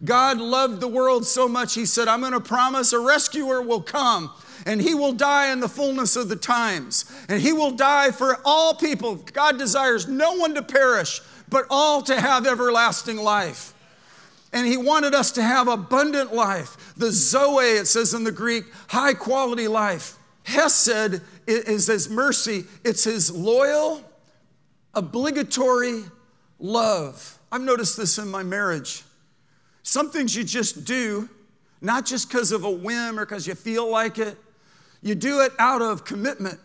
God 0.05 0.39
loved 0.39 0.81
the 0.81 0.89
world 0.89 1.27
so 1.27 1.49
much, 1.49 1.75
He 1.75 1.87
said, 1.87 2.07
I'm 2.07 2.21
going 2.21 2.33
to 2.33 2.41
promise 2.41 2.93
a 2.93 3.01
rescuer 3.01 3.61
will 3.61 3.83
come 3.83 4.31
and 4.67 4.83
he 4.83 4.95
will 4.95 5.13
die 5.13 5.53
in 5.53 5.61
the 5.61 5.69
fullness 5.69 6.17
of 6.17 6.29
the 6.29 6.37
times. 6.37 7.05
And 7.29 7.41
he 7.41 7.53
will 7.53 7.71
die 7.71 8.11
for 8.11 8.39
all 8.45 8.75
people. 8.75 9.15
God 9.33 9.59
desires 9.59 10.09
no 10.09 10.35
one 10.35 10.55
to 10.55 10.63
perish, 10.63 11.21
but 11.49 11.67
all 11.71 12.03
to 12.03 12.21
have 12.21 12.47
everlasting 12.47 13.17
life. 13.17 13.73
And 14.53 14.67
he 14.67 14.77
wanted 14.77 15.15
us 15.15 15.33
to 15.33 15.43
have 15.43 15.69
abundant 15.69 16.35
life. 16.35 16.95
The 16.97 17.13
Zoe, 17.13 17.65
it 17.65 17.87
says 17.87 18.13
in 18.13 18.25
the 18.25 18.33
Greek, 18.33 18.65
high 18.89 19.15
quality 19.15 19.69
life. 19.69 20.19
Hesed 20.43 21.21
is 21.47 21.87
his 21.87 22.09
mercy, 22.09 22.65
it's 22.85 23.05
his 23.05 23.33
loyal, 23.33 24.06
obligatory 24.97 26.03
love. 26.59 27.39
I've 27.53 27.61
noticed 27.61 27.97
this 27.97 28.19
in 28.19 28.29
my 28.29 28.43
marriage. 28.43 29.05
Some 29.83 30.11
things 30.11 30.35
you 30.35 30.43
just 30.43 30.85
do, 30.85 31.29
not 31.81 32.05
just 32.07 32.29
because 32.29 32.51
of 32.51 32.65
a 32.65 32.71
whim 32.71 33.21
or 33.21 33.25
because 33.25 33.47
you 33.47 33.55
feel 33.55 33.89
like 33.89 34.19
it, 34.19 34.37
you 35.03 35.15
do 35.15 35.43
it 35.43 35.53
out 35.61 35.83
of 35.83 36.05
commitment 36.05 36.59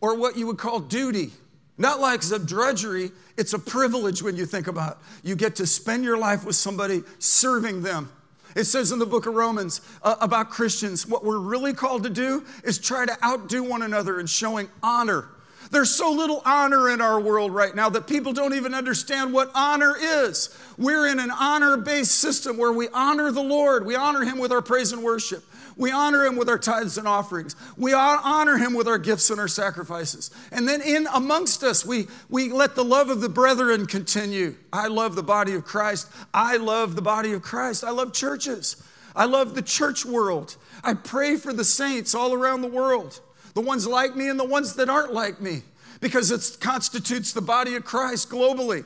or 0.00 0.16
what 0.16 0.36
you 0.36 0.46
would 0.46 0.58
call 0.58 0.78
duty. 0.78 1.32
Not 1.78 2.00
like 2.00 2.22
some 2.22 2.44
drudgery, 2.44 3.10
it's 3.36 3.52
a 3.52 3.58
privilege 3.58 4.22
when 4.22 4.36
you 4.36 4.46
think 4.46 4.66
about 4.66 4.92
it. 4.92 5.28
You 5.28 5.36
get 5.36 5.56
to 5.56 5.66
spend 5.66 6.04
your 6.04 6.18
life 6.18 6.44
with 6.44 6.56
somebody 6.56 7.02
serving 7.18 7.82
them. 7.82 8.10
It 8.56 8.64
says 8.64 8.92
in 8.92 8.98
the 8.98 9.06
book 9.06 9.26
of 9.26 9.34
Romans 9.34 9.80
uh, 10.02 10.16
about 10.20 10.50
Christians, 10.50 11.06
what 11.06 11.24
we're 11.24 11.38
really 11.38 11.72
called 11.72 12.02
to 12.04 12.10
do 12.10 12.44
is 12.64 12.78
try 12.78 13.06
to 13.06 13.24
outdo 13.24 13.62
one 13.62 13.82
another 13.82 14.20
in 14.20 14.26
showing 14.26 14.68
honor. 14.82 15.28
There's 15.70 15.90
so 15.90 16.10
little 16.10 16.42
honor 16.44 16.90
in 16.90 17.00
our 17.00 17.20
world 17.20 17.52
right 17.52 17.74
now 17.74 17.88
that 17.90 18.06
people 18.06 18.32
don't 18.32 18.54
even 18.54 18.74
understand 18.74 19.32
what 19.32 19.50
honor 19.54 19.94
is. 19.98 20.56
We're 20.78 21.06
in 21.08 21.18
an 21.20 21.30
honor 21.30 21.76
based 21.76 22.12
system 22.12 22.56
where 22.56 22.72
we 22.72 22.88
honor 22.88 23.30
the 23.30 23.42
Lord, 23.42 23.84
we 23.84 23.94
honor 23.94 24.24
Him 24.24 24.38
with 24.38 24.52
our 24.52 24.62
praise 24.62 24.92
and 24.92 25.02
worship. 25.02 25.44
We 25.78 25.92
honor 25.92 26.24
him 26.24 26.34
with 26.34 26.48
our 26.48 26.58
tithes 26.58 26.98
and 26.98 27.06
offerings. 27.06 27.54
We 27.76 27.92
honor 27.94 28.58
him 28.58 28.74
with 28.74 28.88
our 28.88 28.98
gifts 28.98 29.30
and 29.30 29.38
our 29.38 29.46
sacrifices. 29.46 30.32
And 30.50 30.66
then 30.66 30.82
in 30.82 31.06
amongst 31.14 31.62
us, 31.62 31.86
we, 31.86 32.08
we 32.28 32.50
let 32.50 32.74
the 32.74 32.84
love 32.84 33.10
of 33.10 33.20
the 33.20 33.28
brethren 33.28 33.86
continue. 33.86 34.56
I 34.72 34.88
love 34.88 35.14
the 35.14 35.22
body 35.22 35.54
of 35.54 35.64
Christ. 35.64 36.10
I 36.34 36.56
love 36.56 36.96
the 36.96 37.02
body 37.02 37.32
of 37.32 37.42
Christ. 37.42 37.84
I 37.84 37.90
love 37.90 38.12
churches. 38.12 38.82
I 39.14 39.26
love 39.26 39.54
the 39.54 39.62
church 39.62 40.04
world. 40.04 40.56
I 40.82 40.94
pray 40.94 41.36
for 41.36 41.52
the 41.52 41.64
saints 41.64 42.12
all 42.12 42.34
around 42.34 42.62
the 42.62 42.68
world, 42.68 43.20
the 43.58 43.64
ones 43.64 43.88
like 43.88 44.14
me 44.14 44.28
and 44.28 44.38
the 44.38 44.44
ones 44.44 44.74
that 44.74 44.88
aren't 44.88 45.12
like 45.12 45.40
me, 45.40 45.62
because 46.00 46.30
it 46.30 46.60
constitutes 46.60 47.32
the 47.32 47.40
body 47.40 47.74
of 47.74 47.84
Christ 47.84 48.30
globally. 48.30 48.84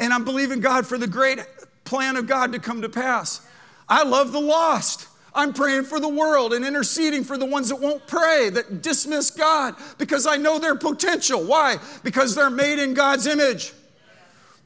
And 0.00 0.12
I'm 0.12 0.24
believing 0.24 0.58
God 0.58 0.84
for 0.84 0.98
the 0.98 1.06
great 1.06 1.38
plan 1.84 2.16
of 2.16 2.26
God 2.26 2.50
to 2.50 2.58
come 2.58 2.82
to 2.82 2.88
pass. 2.88 3.40
I 3.88 4.02
love 4.02 4.32
the 4.32 4.40
lost. 4.40 5.06
I'm 5.32 5.52
praying 5.52 5.84
for 5.84 6.00
the 6.00 6.08
world 6.08 6.52
and 6.52 6.64
interceding 6.64 7.22
for 7.22 7.38
the 7.38 7.46
ones 7.46 7.68
that 7.68 7.76
won't 7.76 8.04
pray, 8.08 8.50
that 8.50 8.82
dismiss 8.82 9.30
God, 9.30 9.76
because 9.96 10.26
I 10.26 10.38
know 10.38 10.58
their 10.58 10.74
potential. 10.74 11.44
Why? 11.44 11.76
Because 12.02 12.34
they're 12.34 12.50
made 12.50 12.80
in 12.80 12.94
God's 12.94 13.28
image. 13.28 13.72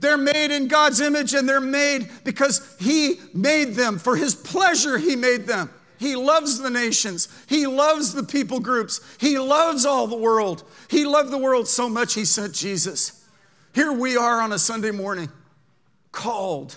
They're 0.01 0.17
made 0.17 0.53
in 0.53 0.69
God's 0.69 1.03
image 1.03 1.35
and 1.35 1.47
they're 1.47 1.61
made 1.61 2.09
because 2.25 2.77
He 2.81 3.21
made 3.35 3.75
them. 3.75 3.99
For 3.99 4.17
His 4.17 4.35
pleasure, 4.35 4.97
He 4.97 5.17
made 5.17 5.47
them. 5.47 5.69
He 5.99 6.17
loves 6.17 6.59
the 6.59 6.71
nations. 6.71 7.29
He 7.49 7.67
loves 7.67 8.15
the 8.15 8.23
people 8.23 8.61
groups. 8.61 9.01
He 9.19 9.39
loves 9.39 9.87
all 9.87 10.07
the 10.07 10.17
world. 10.17 10.65
He 10.89 11.05
loved 11.05 11.31
the 11.31 11.39
world 11.39 11.69
so 11.69 11.89
much, 11.89 12.15
He 12.15 12.25
sent 12.25 12.55
Jesus. 12.55 13.25
Here 13.75 13.93
we 13.93 14.17
are 14.17 14.41
on 14.41 14.53
a 14.53 14.59
Sunday 14.59 14.91
morning, 14.91 15.29
called 16.13 16.77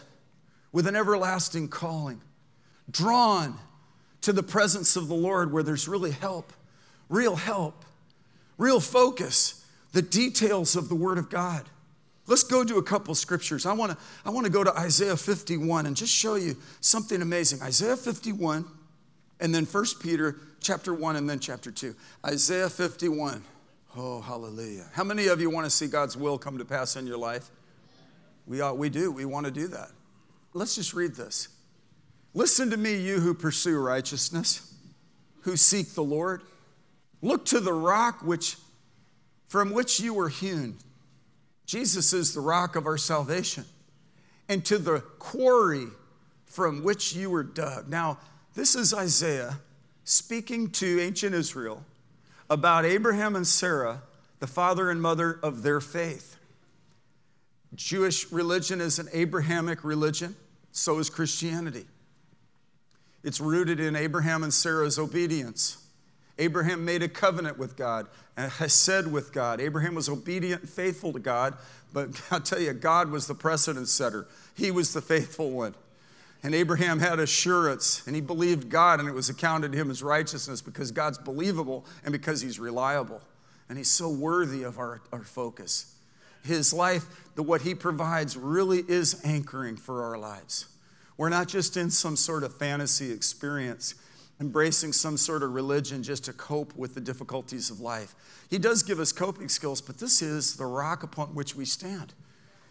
with 0.72 0.88
an 0.88 0.96
everlasting 0.96 1.68
calling, 1.68 2.22
drawn 2.90 3.58
to 4.22 4.34
the 4.34 4.44
presence 4.44 4.96
of 4.96 5.08
the 5.08 5.16
Lord 5.16 5.52
where 5.52 5.64
there's 5.64 5.88
really 5.88 6.12
help, 6.12 6.52
real 7.10 7.36
help, 7.36 7.86
real 8.58 8.80
focus, 8.80 9.66
the 9.94 10.02
details 10.02 10.76
of 10.76 10.90
the 10.90 10.96
Word 10.96 11.18
of 11.18 11.30
God. 11.30 11.66
Let's 12.28 12.44
go 12.44 12.64
to 12.64 12.78
a 12.78 12.84
couple 12.84 13.16
scriptures. 13.16 13.66
I 13.66 13.74
want 13.74 13.94
to 13.94 13.98
I 14.26 14.32
want 14.32 14.46
to 14.46 14.52
go 14.52 14.64
to 14.64 14.78
Isaiah 14.78 15.16
51 15.16 15.86
and 15.86 15.96
just 15.96 16.14
show 16.14 16.36
you 16.36 16.58
something 16.82 17.22
amazing. 17.22 17.62
Isaiah 17.62 17.96
51 17.96 18.66
and 19.40 19.54
then 19.54 19.66
1 19.66 19.86
Peter 20.02 20.38
chapter 20.60 20.94
1 20.94 21.16
and 21.16 21.30
then 21.30 21.40
chapter 21.40 21.72
2. 21.72 21.96
Isaiah 22.26 22.70
51. 22.70 23.44
Oh, 23.96 24.22
hallelujah. 24.22 24.86
How 24.94 25.04
many 25.04 25.28
of 25.28 25.42
you 25.42 25.50
want 25.50 25.66
to 25.66 25.70
see 25.70 25.88
God's 25.88 26.18
will 26.18 26.38
come 26.38 26.58
to 26.58 26.66
pass 26.66 26.96
in 26.96 27.08
your 27.08 27.18
life? 27.18 27.50
We, 28.46 28.62
are, 28.62 28.74
we 28.74 28.90
do. 28.90 29.12
We 29.12 29.26
want 29.26 29.46
to 29.46 29.52
do 29.52 29.68
that. 29.68 29.90
Let's 30.54 30.76
just 30.76 30.94
read 30.94 31.16
this. 31.16 31.50
Listen 32.34 32.70
to 32.70 32.78
me, 32.78 32.96
you 32.98 33.20
who 33.20 33.34
pursue 33.34 33.80
righteousness, 33.80 34.74
who 35.42 35.58
seek 35.58 35.94
the 35.94 36.04
Lord. 36.04 36.42
Look 37.22 37.46
to 37.46 37.60
the 37.60 37.74
rock 37.74 38.22
which, 38.22 38.58
from 39.48 39.74
which 39.74 40.00
you 40.00 40.14
were 40.14 40.30
hewn. 40.30 40.78
Jesus 41.66 42.14
is 42.14 42.34
the 42.34 42.42
rock 42.42 42.76
of 42.76 42.86
our 42.86 42.98
salvation. 42.98 43.66
And 44.50 44.64
to 44.66 44.78
the 44.78 45.02
quarry 45.20 45.88
from 46.46 46.84
which 46.84 47.14
you 47.14 47.30
were 47.30 47.44
dug. 47.44 47.90
Now, 47.90 48.20
this 48.58 48.76
is 48.76 48.92
Isaiah 48.92 49.60
speaking 50.04 50.72
to 50.72 51.00
ancient 51.00 51.36
Israel 51.36 51.86
about 52.50 52.86
Abraham 52.86 53.36
and 53.36 53.46
Sarah, 53.46 54.02
the 54.40 54.48
father 54.48 54.90
and 54.90 55.00
mother 55.00 55.40
of 55.44 55.62
their 55.62 55.80
faith. 55.80 56.38
Jewish 57.76 58.32
religion 58.32 58.82
is 58.82 58.98
an 58.98 59.10
Abrahamic 59.14 59.84
religion, 59.84 60.36
so 60.72 60.98
is 60.98 61.08
Christianity. 61.08 61.86
It's 63.24 63.40
rooted 63.40 63.80
in 63.80 63.96
Abraham 63.96 64.42
and 64.42 64.52
Sarah's 64.52 64.98
obedience. 64.98 65.78
Abraham 66.40 66.84
made 66.84 67.04
a 67.04 67.10
covenant 67.10 67.60
with 67.60 67.78
God 67.78 68.08
and 68.36 68.52
has 68.54 68.74
said 68.74 69.12
with 69.12 69.32
God. 69.34 69.62
Abraham 69.62 69.94
was 69.94 70.10
obedient 70.10 70.62
and 70.64 70.70
faithful 70.70 71.14
to 71.14 71.20
God, 71.20 71.54
but 71.94 72.20
I'll 72.32 72.42
tell 72.42 72.60
you, 72.60 72.74
God 72.74 73.12
was 73.12 73.28
the 73.28 73.36
precedent 73.36 73.88
setter. 73.88 74.28
He 74.56 74.72
was 74.72 74.94
the 74.94 75.02
faithful 75.02 75.52
one. 75.52 75.76
And 76.48 76.56
Abraham 76.56 77.00
had 77.00 77.20
assurance 77.20 78.08
and 78.08 78.16
he 78.16 78.22
believed 78.22 78.70
God, 78.70 79.02
and 79.02 79.10
it 79.10 79.12
was 79.12 79.28
accounted 79.28 79.74
to 79.74 79.78
him 79.78 79.92
as 79.92 80.02
righteousness 80.02 80.62
because 80.62 80.92
God's 80.92 81.18
believable 81.18 81.86
and 82.06 82.14
because 82.14 82.40
he's 82.40 82.58
reliable. 82.58 83.20
And 83.68 83.78
he's 83.78 83.92
so 83.92 84.08
worthy 84.08 84.64
of 84.64 84.80
our, 84.80 85.02
our 85.12 85.26
focus. 85.26 85.94
His 86.46 86.72
life, 86.72 87.04
the, 87.36 87.44
what 87.44 87.64
he 87.64 87.76
provides, 87.76 88.38
really 88.38 88.80
is 88.88 89.20
anchoring 89.26 89.76
for 89.76 90.06
our 90.06 90.18
lives. 90.18 90.68
We're 91.18 91.28
not 91.28 91.50
just 91.50 91.76
in 91.76 91.90
some 91.90 92.16
sort 92.16 92.46
of 92.46 92.56
fantasy 92.56 93.12
experience, 93.12 93.96
embracing 94.40 94.94
some 94.94 95.18
sort 95.18 95.44
of 95.44 95.54
religion 95.54 96.02
just 96.02 96.24
to 96.24 96.32
cope 96.32 96.74
with 96.78 96.96
the 96.96 97.02
difficulties 97.02 97.70
of 97.70 97.82
life. 97.82 98.16
He 98.50 98.58
does 98.58 98.84
give 98.84 99.02
us 99.02 99.12
coping 99.12 99.50
skills, 99.50 99.82
but 99.82 99.98
this 99.98 100.22
is 100.22 100.56
the 100.56 100.66
rock 100.66 101.04
upon 101.04 101.36
which 101.36 101.58
we 101.58 101.66
stand. 101.66 102.14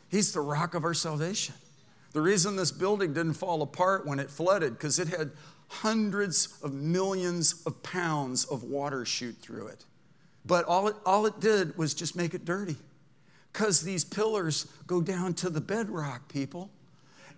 He's 0.08 0.32
the 0.32 0.40
rock 0.40 0.74
of 0.74 0.84
our 0.84 0.94
salvation. 0.94 1.56
The 2.16 2.22
reason 2.22 2.56
this 2.56 2.72
building 2.72 3.12
didn't 3.12 3.34
fall 3.34 3.60
apart 3.60 4.06
when 4.06 4.18
it 4.18 4.30
flooded, 4.30 4.72
because 4.72 4.98
it 4.98 5.08
had 5.08 5.32
hundreds 5.68 6.58
of 6.62 6.72
millions 6.72 7.62
of 7.66 7.82
pounds 7.82 8.46
of 8.46 8.62
water 8.62 9.04
shoot 9.04 9.36
through 9.42 9.66
it. 9.66 9.84
But 10.46 10.64
all 10.64 10.88
it, 10.88 10.96
all 11.04 11.26
it 11.26 11.40
did 11.40 11.76
was 11.76 11.92
just 11.92 12.16
make 12.16 12.32
it 12.32 12.46
dirty. 12.46 12.76
Because 13.52 13.82
these 13.82 14.02
pillars 14.02 14.66
go 14.86 15.02
down 15.02 15.34
to 15.34 15.50
the 15.50 15.60
bedrock, 15.60 16.26
people 16.32 16.70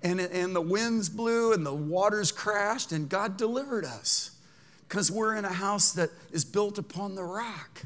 and, 0.04 0.20
and 0.20 0.54
the 0.54 0.60
winds 0.60 1.08
blew 1.08 1.52
and 1.52 1.66
the 1.66 1.74
waters 1.74 2.30
crashed, 2.30 2.92
and 2.92 3.08
God 3.08 3.36
delivered 3.36 3.84
us 3.84 4.30
because 4.88 5.10
we're 5.10 5.34
in 5.34 5.44
a 5.44 5.52
house 5.52 5.90
that 5.94 6.10
is 6.30 6.44
built 6.44 6.78
upon 6.78 7.16
the 7.16 7.24
rock. 7.24 7.82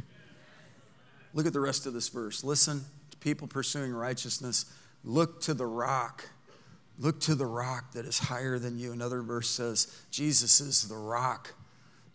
Look 1.32 1.46
at 1.46 1.54
the 1.54 1.60
rest 1.60 1.86
of 1.86 1.94
this 1.94 2.10
verse. 2.10 2.44
Listen 2.44 2.84
to 3.12 3.16
people 3.16 3.48
pursuing 3.48 3.94
righteousness. 3.94 4.66
Look 5.04 5.40
to 5.40 5.54
the 5.54 5.64
rock. 5.64 6.28
Look 6.98 7.20
to 7.20 7.34
the 7.34 7.46
rock 7.46 7.92
that 7.92 8.04
is 8.04 8.18
higher 8.18 8.58
than 8.58 8.78
you. 8.78 8.92
Another 8.92 9.22
verse 9.22 9.48
says, 9.48 10.04
Jesus 10.10 10.60
is 10.60 10.88
the 10.88 10.96
rock 10.96 11.54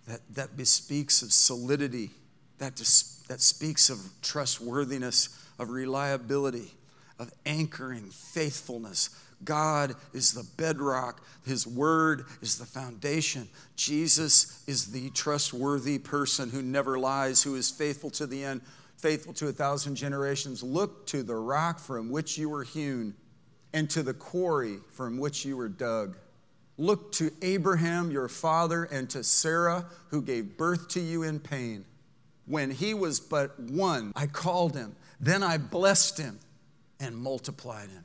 that, 0.07 0.21
that 0.35 0.55
bespeaks 0.55 1.21
of 1.21 1.31
solidity, 1.31 2.11
that, 2.59 2.75
dis, 2.75 3.23
that 3.27 3.41
speaks 3.41 3.89
of 3.89 3.99
trustworthiness, 4.21 5.29
of 5.59 5.69
reliability, 5.69 6.73
of 7.19 7.31
anchoring, 7.45 8.09
faithfulness, 8.11 9.09
God 9.43 9.95
is 10.13 10.33
the 10.33 10.47
bedrock, 10.57 11.21
His 11.45 11.67
Word 11.67 12.25
is 12.41 12.57
the 12.57 12.65
foundation. 12.65 13.47
Jesus 13.75 14.63
is 14.67 14.91
the 14.91 15.09
trustworthy 15.11 15.99
person 15.99 16.49
who 16.49 16.61
never 16.61 16.97
lies, 16.97 17.43
who 17.43 17.55
is 17.55 17.69
faithful 17.69 18.09
to 18.11 18.25
the 18.25 18.43
end, 18.43 18.61
faithful 18.97 19.33
to 19.33 19.47
a 19.47 19.51
thousand 19.51 19.95
generations. 19.95 20.63
Look 20.63 21.05
to 21.07 21.21
the 21.21 21.35
rock 21.35 21.79
from 21.79 22.09
which 22.09 22.37
you 22.37 22.49
were 22.49 22.63
hewn 22.63 23.13
and 23.73 23.89
to 23.91 24.03
the 24.03 24.13
quarry 24.13 24.77
from 24.91 25.17
which 25.17 25.45
you 25.45 25.57
were 25.57 25.69
dug. 25.69 26.17
Look 26.77 27.11
to 27.13 27.31
Abraham, 27.41 28.11
your 28.11 28.27
father, 28.27 28.83
and 28.85 29.09
to 29.09 29.23
Sarah, 29.23 29.85
who 30.09 30.21
gave 30.21 30.57
birth 30.57 30.89
to 30.89 30.99
you 30.99 31.23
in 31.23 31.39
pain. 31.39 31.85
when 32.47 32.71
he 32.71 32.93
was 32.93 33.19
but 33.19 33.59
one, 33.59 34.13
I 34.15 34.25
called 34.25 34.75
him. 34.75 34.95
Then 35.19 35.43
I 35.43 35.57
blessed 35.57 36.17
him 36.17 36.39
and 36.99 37.15
multiplied 37.15 37.89
him. 37.89 38.03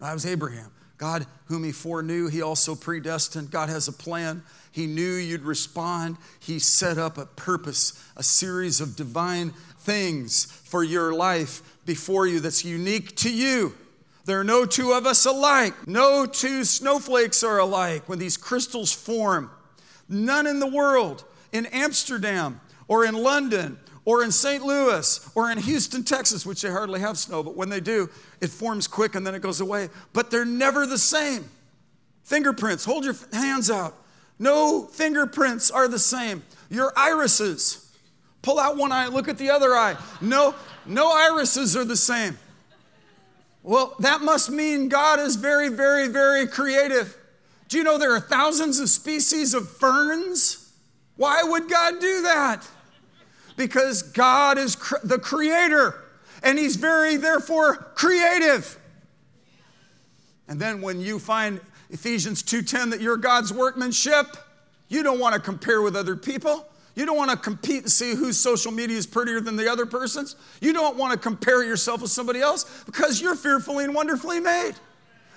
I 0.00 0.14
was 0.14 0.26
Abraham. 0.26 0.72
God, 0.96 1.26
whom 1.46 1.64
he 1.64 1.72
foreknew, 1.72 2.28
he 2.28 2.42
also 2.42 2.74
predestined. 2.74 3.50
God 3.50 3.68
has 3.68 3.88
a 3.88 3.92
plan. 3.92 4.42
He 4.70 4.86
knew 4.86 5.14
you'd 5.14 5.42
respond. 5.42 6.16
He 6.40 6.58
set 6.58 6.96
up 6.96 7.18
a 7.18 7.26
purpose, 7.26 8.02
a 8.16 8.22
series 8.22 8.80
of 8.80 8.96
divine 8.96 9.52
things 9.80 10.44
for 10.44 10.84
your 10.84 11.12
life 11.12 11.60
before 11.84 12.26
you 12.26 12.40
that's 12.40 12.64
unique 12.64 13.16
to 13.16 13.32
you. 13.32 13.74
There 14.24 14.38
are 14.38 14.44
no 14.44 14.64
two 14.66 14.92
of 14.92 15.06
us 15.06 15.26
alike. 15.26 15.88
No 15.88 16.26
two 16.26 16.64
snowflakes 16.64 17.42
are 17.42 17.58
alike 17.58 18.08
when 18.08 18.18
these 18.18 18.36
crystals 18.36 18.92
form. 18.92 19.50
None 20.08 20.46
in 20.46 20.60
the 20.60 20.66
world. 20.66 21.24
In 21.52 21.66
Amsterdam 21.66 22.60
or 22.88 23.04
in 23.04 23.14
London 23.14 23.78
or 24.04 24.22
in 24.22 24.32
St. 24.32 24.64
Louis 24.64 25.30
or 25.34 25.50
in 25.50 25.58
Houston, 25.58 26.04
Texas, 26.04 26.46
which 26.46 26.62
they 26.62 26.70
hardly 26.70 27.00
have 27.00 27.18
snow, 27.18 27.42
but 27.42 27.56
when 27.56 27.68
they 27.68 27.80
do, 27.80 28.08
it 28.40 28.48
forms 28.48 28.86
quick 28.86 29.14
and 29.14 29.26
then 29.26 29.34
it 29.34 29.42
goes 29.42 29.60
away. 29.60 29.90
But 30.12 30.30
they're 30.30 30.44
never 30.44 30.86
the 30.86 30.98
same. 30.98 31.44
Fingerprints, 32.22 32.84
hold 32.84 33.04
your 33.04 33.16
hands 33.32 33.70
out. 33.70 33.96
No 34.38 34.84
fingerprints 34.84 35.70
are 35.70 35.88
the 35.88 35.98
same. 35.98 36.42
Your 36.70 36.92
irises, 36.96 37.92
pull 38.40 38.58
out 38.58 38.76
one 38.76 38.92
eye, 38.92 39.08
look 39.08 39.28
at 39.28 39.38
the 39.38 39.50
other 39.50 39.74
eye. 39.74 39.96
No, 40.20 40.54
no 40.86 41.12
irises 41.12 41.76
are 41.76 41.84
the 41.84 41.96
same. 41.96 42.38
Well, 43.62 43.94
that 44.00 44.22
must 44.22 44.50
mean 44.50 44.88
God 44.88 45.20
is 45.20 45.36
very, 45.36 45.68
very, 45.68 46.08
very 46.08 46.46
creative. 46.46 47.16
Do 47.68 47.78
you 47.78 47.84
know 47.84 47.96
there 47.96 48.14
are 48.14 48.20
thousands 48.20 48.80
of 48.80 48.88
species 48.88 49.54
of 49.54 49.68
ferns? 49.68 50.72
Why 51.16 51.42
would 51.42 51.68
God 51.68 52.00
do 52.00 52.22
that? 52.22 52.66
Because 53.56 54.02
God 54.02 54.58
is 54.58 54.76
the 55.04 55.18
creator 55.18 56.02
and 56.42 56.58
He's 56.58 56.76
very, 56.76 57.16
therefore, 57.16 57.76
creative. 57.94 58.78
And 60.48 60.60
then 60.60 60.82
when 60.82 61.00
you 61.00 61.18
find 61.18 61.60
Ephesians 61.90 62.42
2:10 62.42 62.90
that 62.90 63.00
you're 63.00 63.16
God's 63.16 63.52
workmanship, 63.52 64.36
you 64.88 65.02
don't 65.02 65.20
want 65.20 65.34
to 65.34 65.40
compare 65.40 65.82
with 65.82 65.94
other 65.94 66.16
people. 66.16 66.66
You 66.94 67.06
don't 67.06 67.16
want 67.16 67.30
to 67.30 67.36
compete 67.36 67.82
and 67.82 67.90
see 67.90 68.14
whose 68.14 68.38
social 68.38 68.70
media 68.70 68.96
is 68.96 69.06
prettier 69.06 69.40
than 69.40 69.56
the 69.56 69.70
other 69.70 69.86
person's. 69.86 70.36
You 70.60 70.72
don't 70.72 70.96
want 70.96 71.12
to 71.12 71.18
compare 71.18 71.64
yourself 71.64 72.02
with 72.02 72.10
somebody 72.10 72.40
else 72.40 72.84
because 72.84 73.20
you're 73.20 73.34
fearfully 73.34 73.84
and 73.84 73.94
wonderfully 73.94 74.40
made. 74.40 74.72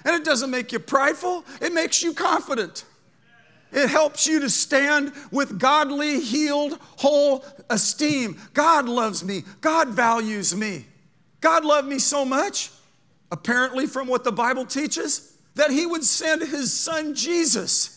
And 0.03 0.15
it 0.15 0.25
doesn't 0.25 0.51
make 0.51 0.71
you 0.71 0.79
prideful, 0.79 1.45
it 1.61 1.73
makes 1.73 2.03
you 2.03 2.13
confident. 2.13 2.85
It 3.71 3.89
helps 3.89 4.27
you 4.27 4.39
to 4.41 4.49
stand 4.49 5.11
with 5.31 5.59
godly, 5.59 6.21
healed, 6.21 6.79
whole 6.97 7.43
esteem. 7.69 8.39
God 8.53 8.87
loves 8.87 9.23
me. 9.23 9.43
God 9.59 9.89
values 9.89 10.55
me. 10.55 10.85
God 11.41 11.65
loved 11.65 11.87
me 11.87 11.99
so 11.99 12.23
much, 12.23 12.71
apparently, 13.31 13.85
from 13.85 14.07
what 14.07 14.23
the 14.23 14.31
Bible 14.31 14.65
teaches, 14.65 15.37
that 15.55 15.71
He 15.71 15.85
would 15.85 16.03
send 16.03 16.41
His 16.41 16.71
Son 16.71 17.15
Jesus 17.15 17.94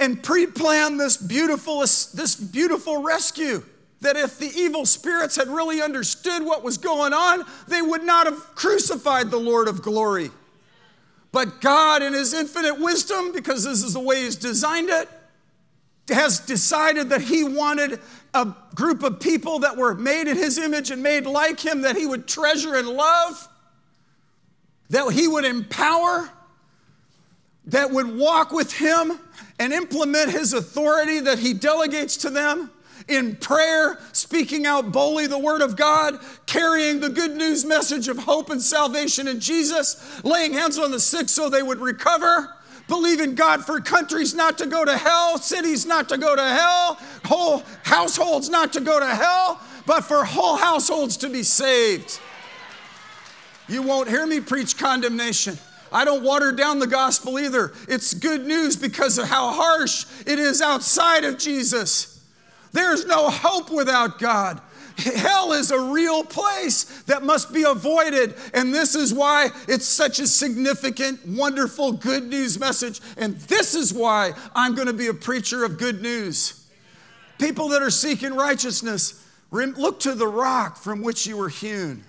and 0.00 0.22
pre-plan 0.22 0.96
this 0.96 1.16
beautiful, 1.16 1.80
this 1.80 2.36
beautiful 2.36 3.02
rescue. 3.02 3.62
That 4.00 4.16
if 4.16 4.38
the 4.38 4.52
evil 4.54 4.84
spirits 4.84 5.36
had 5.36 5.48
really 5.48 5.80
understood 5.80 6.44
what 6.44 6.62
was 6.62 6.76
going 6.76 7.14
on, 7.14 7.44
they 7.68 7.80
would 7.80 8.02
not 8.02 8.26
have 8.26 8.36
crucified 8.54 9.30
the 9.30 9.38
Lord 9.38 9.66
of 9.66 9.80
glory. 9.80 10.30
But 11.32 11.62
God, 11.62 12.02
in 12.02 12.12
His 12.12 12.34
infinite 12.34 12.78
wisdom, 12.78 13.32
because 13.32 13.64
this 13.64 13.82
is 13.82 13.94
the 13.94 14.00
way 14.00 14.24
He's 14.24 14.36
designed 14.36 14.90
it, 14.90 15.08
has 16.08 16.38
decided 16.40 17.08
that 17.08 17.22
He 17.22 17.44
wanted 17.44 17.98
a 18.34 18.54
group 18.74 19.02
of 19.02 19.20
people 19.20 19.60
that 19.60 19.76
were 19.76 19.94
made 19.94 20.28
in 20.28 20.36
His 20.36 20.58
image 20.58 20.90
and 20.90 21.02
made 21.02 21.24
like 21.24 21.58
Him 21.58 21.80
that 21.80 21.96
He 21.96 22.06
would 22.06 22.28
treasure 22.28 22.74
and 22.74 22.88
love, 22.88 23.48
that 24.90 25.10
He 25.12 25.26
would 25.26 25.46
empower, 25.46 26.28
that 27.66 27.90
would 27.90 28.06
walk 28.06 28.52
with 28.52 28.72
Him 28.72 29.18
and 29.58 29.72
implement 29.72 30.30
His 30.30 30.52
authority 30.52 31.20
that 31.20 31.38
He 31.38 31.54
delegates 31.54 32.16
to 32.18 32.30
them 32.30 32.70
in 33.08 33.36
prayer, 33.36 33.98
speaking 34.12 34.66
out 34.66 34.92
boldly 34.92 35.26
the 35.26 35.38
word 35.38 35.60
of 35.60 35.76
God, 35.76 36.18
carrying 36.46 37.00
the 37.00 37.10
good 37.10 37.36
news 37.36 37.64
message 37.64 38.08
of 38.08 38.18
hope 38.18 38.50
and 38.50 38.60
salvation 38.60 39.28
in 39.28 39.40
Jesus, 39.40 40.24
laying 40.24 40.52
hands 40.52 40.78
on 40.78 40.90
the 40.90 41.00
sick 41.00 41.28
so 41.28 41.48
they 41.48 41.62
would 41.62 41.80
recover, 41.80 42.54
believing 42.88 43.34
God 43.34 43.64
for 43.64 43.80
countries 43.80 44.34
not 44.34 44.56
to 44.58 44.66
go 44.66 44.84
to 44.84 44.96
hell, 44.96 45.38
cities 45.38 45.84
not 45.84 46.08
to 46.10 46.18
go 46.18 46.34
to 46.34 46.42
hell, 46.42 46.98
whole 47.24 47.62
households 47.82 48.48
not 48.48 48.72
to 48.72 48.80
go 48.80 48.98
to 48.98 49.06
hell, 49.06 49.60
but 49.86 50.02
for 50.02 50.24
whole 50.24 50.56
households 50.56 51.16
to 51.18 51.28
be 51.28 51.42
saved. 51.42 52.20
You 53.68 53.82
won't 53.82 54.08
hear 54.08 54.26
me 54.26 54.40
preach 54.40 54.76
condemnation. 54.76 55.58
I 55.94 56.04
don't 56.04 56.24
water 56.24 56.50
down 56.50 56.80
the 56.80 56.88
gospel 56.88 57.38
either. 57.38 57.72
It's 57.88 58.12
good 58.12 58.44
news 58.44 58.74
because 58.74 59.16
of 59.16 59.28
how 59.28 59.52
harsh 59.52 60.04
it 60.26 60.40
is 60.40 60.60
outside 60.60 61.22
of 61.22 61.38
Jesus. 61.38 62.20
There's 62.72 63.06
no 63.06 63.30
hope 63.30 63.70
without 63.70 64.18
God. 64.18 64.60
Hell 64.96 65.52
is 65.52 65.70
a 65.70 65.80
real 65.80 66.24
place 66.24 67.02
that 67.02 67.22
must 67.22 67.52
be 67.52 67.62
avoided. 67.62 68.34
And 68.52 68.74
this 68.74 68.96
is 68.96 69.14
why 69.14 69.50
it's 69.68 69.86
such 69.86 70.18
a 70.18 70.26
significant, 70.26 71.20
wonderful 71.26 71.92
good 71.92 72.24
news 72.24 72.58
message. 72.58 73.00
And 73.16 73.36
this 73.42 73.76
is 73.76 73.94
why 73.94 74.32
I'm 74.54 74.74
going 74.74 74.88
to 74.88 74.92
be 74.92 75.06
a 75.06 75.14
preacher 75.14 75.64
of 75.64 75.78
good 75.78 76.02
news. 76.02 76.66
People 77.38 77.68
that 77.68 77.82
are 77.82 77.90
seeking 77.90 78.34
righteousness, 78.34 79.24
look 79.52 80.00
to 80.00 80.14
the 80.14 80.26
rock 80.26 80.76
from 80.76 81.02
which 81.02 81.26
you 81.26 81.36
were 81.36 81.48
hewn. 81.48 82.02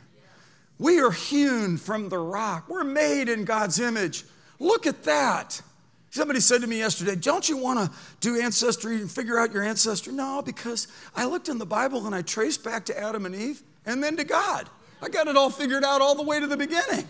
We 0.77 0.99
are 0.99 1.11
hewn 1.11 1.77
from 1.77 2.09
the 2.09 2.17
rock, 2.17 2.65
we're 2.67 2.83
made 2.83 3.29
in 3.29 3.45
God's 3.45 3.79
image. 3.79 4.25
Look 4.59 4.87
at 4.87 5.03
that. 5.03 5.61
Somebody 6.09 6.39
said 6.39 6.61
to 6.61 6.67
me 6.67 6.77
yesterday, 6.77 7.15
Don't 7.15 7.47
you 7.49 7.57
want 7.57 7.79
to 7.79 7.97
do 8.21 8.39
ancestry 8.41 8.95
and 8.95 9.11
figure 9.11 9.37
out 9.37 9.51
your 9.51 9.63
ancestry? 9.63 10.13
No, 10.13 10.41
because 10.41 10.87
I 11.13 11.25
looked 11.25 11.49
in 11.49 11.57
the 11.57 11.65
Bible 11.65 12.05
and 12.05 12.15
I 12.15 12.21
traced 12.21 12.63
back 12.63 12.85
to 12.85 12.97
Adam 12.97 13.25
and 13.25 13.35
Eve 13.35 13.61
and 13.85 14.01
then 14.01 14.15
to 14.15 14.23
God. 14.23 14.69
I 15.01 15.09
got 15.09 15.27
it 15.27 15.35
all 15.35 15.49
figured 15.49 15.83
out 15.83 16.01
all 16.01 16.15
the 16.15 16.23
way 16.23 16.39
to 16.39 16.47
the 16.47 16.55
beginning. 16.55 17.07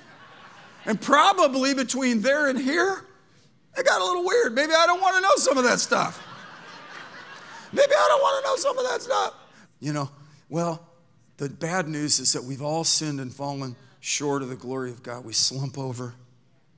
And 0.85 0.99
probably 0.99 1.73
between 1.75 2.21
there 2.21 2.47
and 2.47 2.57
here, 2.57 3.05
it 3.77 3.85
got 3.85 4.01
a 4.01 4.03
little 4.03 4.25
weird. 4.25 4.55
Maybe 4.55 4.73
I 4.73 4.87
don't 4.87 5.01
want 5.01 5.15
to 5.15 5.21
know 5.21 5.35
some 5.35 5.57
of 5.57 5.63
that 5.65 5.79
stuff. 5.79 6.21
Maybe 7.71 7.91
I 7.91 8.07
don't 8.09 8.21
want 8.21 8.43
to 8.43 8.49
know 8.49 8.55
some 8.55 8.77
of 8.77 8.85
that 8.89 9.01
stuff. 9.01 9.33
You 9.79 9.93
know, 9.93 10.09
well, 10.49 10.81
the 11.37 11.49
bad 11.49 11.87
news 11.87 12.19
is 12.19 12.33
that 12.33 12.43
we've 12.43 12.61
all 12.61 12.83
sinned 12.83 13.19
and 13.19 13.33
fallen 13.33 13.75
short 13.99 14.41
of 14.41 14.49
the 14.49 14.55
glory 14.55 14.91
of 14.91 15.03
God. 15.03 15.25
We 15.25 15.33
slump 15.33 15.77
over 15.77 16.15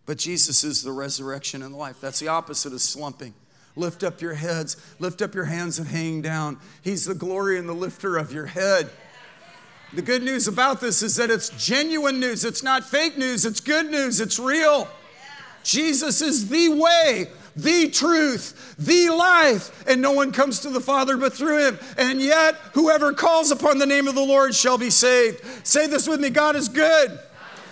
but 0.08 0.18
Jesus 0.18 0.64
is 0.64 0.82
the 0.82 0.92
resurrection 0.92 1.62
and 1.62 1.76
life. 1.76 2.00
That's 2.02 2.20
the 2.20 2.30
opposite 2.30 2.74
of 2.74 2.82
slumping. 2.82 3.36
Lift 3.76 4.04
up 4.04 4.22
your 4.22 4.34
heads, 4.34 4.78
lift 4.98 5.22
up 5.22 5.36
your 5.36 5.44
hands 5.44 5.78
and 5.78 5.88
hang 5.88 6.22
down. 6.22 6.58
He's 6.82 7.06
the 7.06 7.14
glory 7.14 7.60
and 7.60 7.70
the 7.70 7.74
lifter 7.74 8.18
of 8.18 8.34
your 8.34 8.48
head. 8.48 8.90
The 9.94 10.02
good 10.02 10.24
news 10.24 10.48
about 10.48 10.82
this 10.82 11.04
is 11.04 11.18
that 11.18 11.30
it's 11.30 11.50
genuine 11.50 12.20
news. 12.20 12.46
It's 12.46 12.64
not 12.64 12.86
fake 12.86 13.18
news, 13.18 13.46
it's 13.46 13.60
good 13.60 13.92
news, 13.92 14.20
it's 14.20 14.40
real. 14.40 14.88
Jesus 15.64 16.22
is 16.22 16.48
the 16.48 16.70
way, 16.70 17.28
the 17.58 17.90
truth, 17.90 18.76
the 18.78 19.10
life, 19.10 19.84
and 19.88 20.02
no 20.02 20.12
one 20.12 20.32
comes 20.32 20.60
to 20.62 20.70
the 20.70 20.80
Father 20.80 21.18
but 21.18 21.34
through 21.34 21.68
him. 21.68 21.80
And 21.98 22.22
yet, 22.22 22.56
whoever 22.74 23.14
calls 23.14 23.52
upon 23.52 23.80
the 23.80 23.86
name 23.86 24.08
of 24.08 24.16
the 24.16 24.26
Lord 24.26 24.56
shall 24.56 24.78
be 24.78 24.90
saved. 24.90 25.44
Say 25.66 25.88
this 25.88 26.08
with 26.08 26.20
me 26.20 26.30
God 26.30 26.56
is 26.56 26.70
good, 26.70 27.20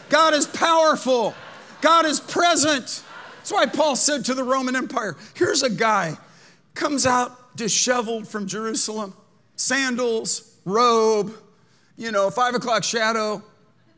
God 0.10 0.34
is 0.34 0.48
powerful. 0.48 1.34
God 1.82 2.08
is 2.08 2.20
present. 2.20 3.04
That's 3.38 3.52
why 3.52 3.68
Paul 3.68 3.96
said 3.96 4.26
to 4.26 4.34
the 4.34 4.44
Roman 4.44 4.76
Empire 4.76 5.16
here's 5.36 5.62
a 5.62 5.70
guy, 5.70 6.18
comes 6.74 7.06
out 7.06 7.56
disheveled 7.56 8.28
from 8.28 8.48
Jerusalem, 8.48 9.14
sandals, 9.56 10.58
robe, 10.66 11.32
you 11.96 12.12
know, 12.12 12.32
five 12.32 12.56
o'clock 12.56 12.84
shadow. 12.84 13.44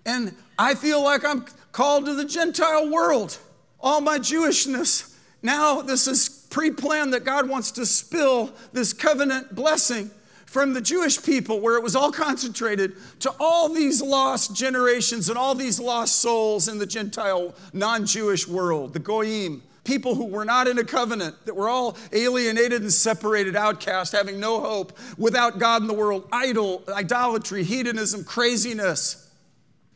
And 0.05 0.35
I 0.59 0.75
feel 0.75 1.01
like 1.01 1.23
I'm 1.23 1.45
called 1.71 2.05
to 2.07 2.13
the 2.13 2.25
Gentile 2.25 2.89
world. 2.89 3.37
All 3.79 4.01
my 4.01 4.19
Jewishness. 4.19 5.15
Now, 5.41 5.81
this 5.81 6.07
is 6.07 6.47
pre 6.49 6.71
planned 6.71 7.13
that 7.13 7.23
God 7.23 7.47
wants 7.47 7.71
to 7.71 7.85
spill 7.85 8.51
this 8.73 8.93
covenant 8.93 9.53
blessing 9.55 10.09
from 10.45 10.73
the 10.73 10.81
Jewish 10.81 11.21
people, 11.21 11.59
where 11.59 11.75
it 11.77 11.83
was 11.83 11.95
all 11.95 12.11
concentrated, 12.11 12.93
to 13.19 13.33
all 13.39 13.69
these 13.69 14.01
lost 14.01 14.55
generations 14.55 15.29
and 15.29 15.37
all 15.37 15.53
these 15.53 15.79
lost 15.79 16.15
souls 16.15 16.67
in 16.67 16.79
the 16.79 16.85
Gentile, 16.85 17.53
non 17.73 18.05
Jewish 18.05 18.47
world, 18.47 18.93
the 18.93 18.99
Goyim, 18.99 19.61
people 19.83 20.15
who 20.15 20.25
were 20.25 20.45
not 20.45 20.67
in 20.67 20.79
a 20.79 20.83
covenant, 20.83 21.35
that 21.45 21.55
were 21.55 21.69
all 21.69 21.97
alienated 22.13 22.81
and 22.81 22.91
separated, 22.91 23.55
outcast, 23.55 24.13
having 24.13 24.39
no 24.39 24.59
hope, 24.59 24.97
without 25.17 25.59
God 25.59 25.81
in 25.81 25.87
the 25.87 25.93
world, 25.93 26.27
idol, 26.31 26.83
idolatry, 26.89 27.63
hedonism, 27.63 28.23
craziness, 28.23 29.29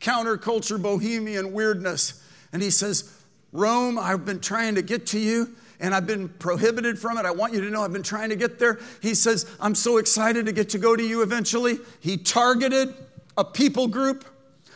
counterculture, 0.00 0.80
bohemian 0.80 1.52
weirdness. 1.52 2.22
And 2.52 2.62
he 2.62 2.70
says, 2.70 3.21
Rome, 3.52 3.98
I've 3.98 4.24
been 4.24 4.40
trying 4.40 4.74
to 4.76 4.82
get 4.82 5.06
to 5.08 5.18
you, 5.18 5.54
and 5.78 5.94
I've 5.94 6.06
been 6.06 6.28
prohibited 6.28 6.98
from 6.98 7.18
it. 7.18 7.26
I 7.26 7.30
want 7.30 7.52
you 7.52 7.60
to 7.60 7.70
know 7.70 7.82
I've 7.82 7.92
been 7.92 8.02
trying 8.02 8.30
to 8.30 8.36
get 8.36 8.58
there. 8.58 8.80
He 9.00 9.14
says, 9.14 9.46
I'm 9.60 9.74
so 9.74 9.98
excited 9.98 10.46
to 10.46 10.52
get 10.52 10.70
to 10.70 10.78
go 10.78 10.96
to 10.96 11.02
you 11.02 11.22
eventually. 11.22 11.78
He 12.00 12.16
targeted 12.16 12.94
a 13.36 13.44
people 13.44 13.88
group, 13.88 14.24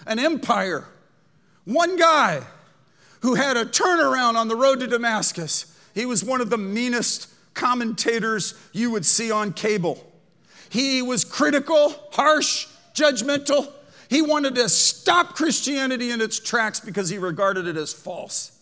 an 0.07 0.19
empire, 0.19 0.85
one 1.65 1.97
guy 1.97 2.43
who 3.21 3.35
had 3.35 3.57
a 3.57 3.65
turnaround 3.65 4.37
on 4.37 4.49
the 4.49 4.57
road 4.57 4.81
to 4.81 4.87
Damascus. 4.87 5.77
He 5.95 6.07
was 6.07 6.23
one 6.23 6.41
of 6.41 6.51
the 6.51 6.59
meanest 6.59 7.29
commentators 7.55 8.55
you 8.73 8.91
would 8.91 9.07
see 9.07 9.31
on 9.31 9.53
cable. 9.53 10.05
He 10.69 11.01
was 11.01 11.25
critical, 11.25 11.95
harsh, 12.13 12.67
judgmental. 12.95 13.73
He 14.09 14.23
wanted 14.23 14.55
to 14.57 14.69
stop 14.69 15.35
Christianity 15.35 16.11
in 16.11 16.21
its 16.21 16.39
tracks 16.39 16.81
because 16.81 17.09
he 17.09 17.19
regarded 17.19 17.67
it 17.67 17.77
as 17.77 17.93
false. 17.93 18.56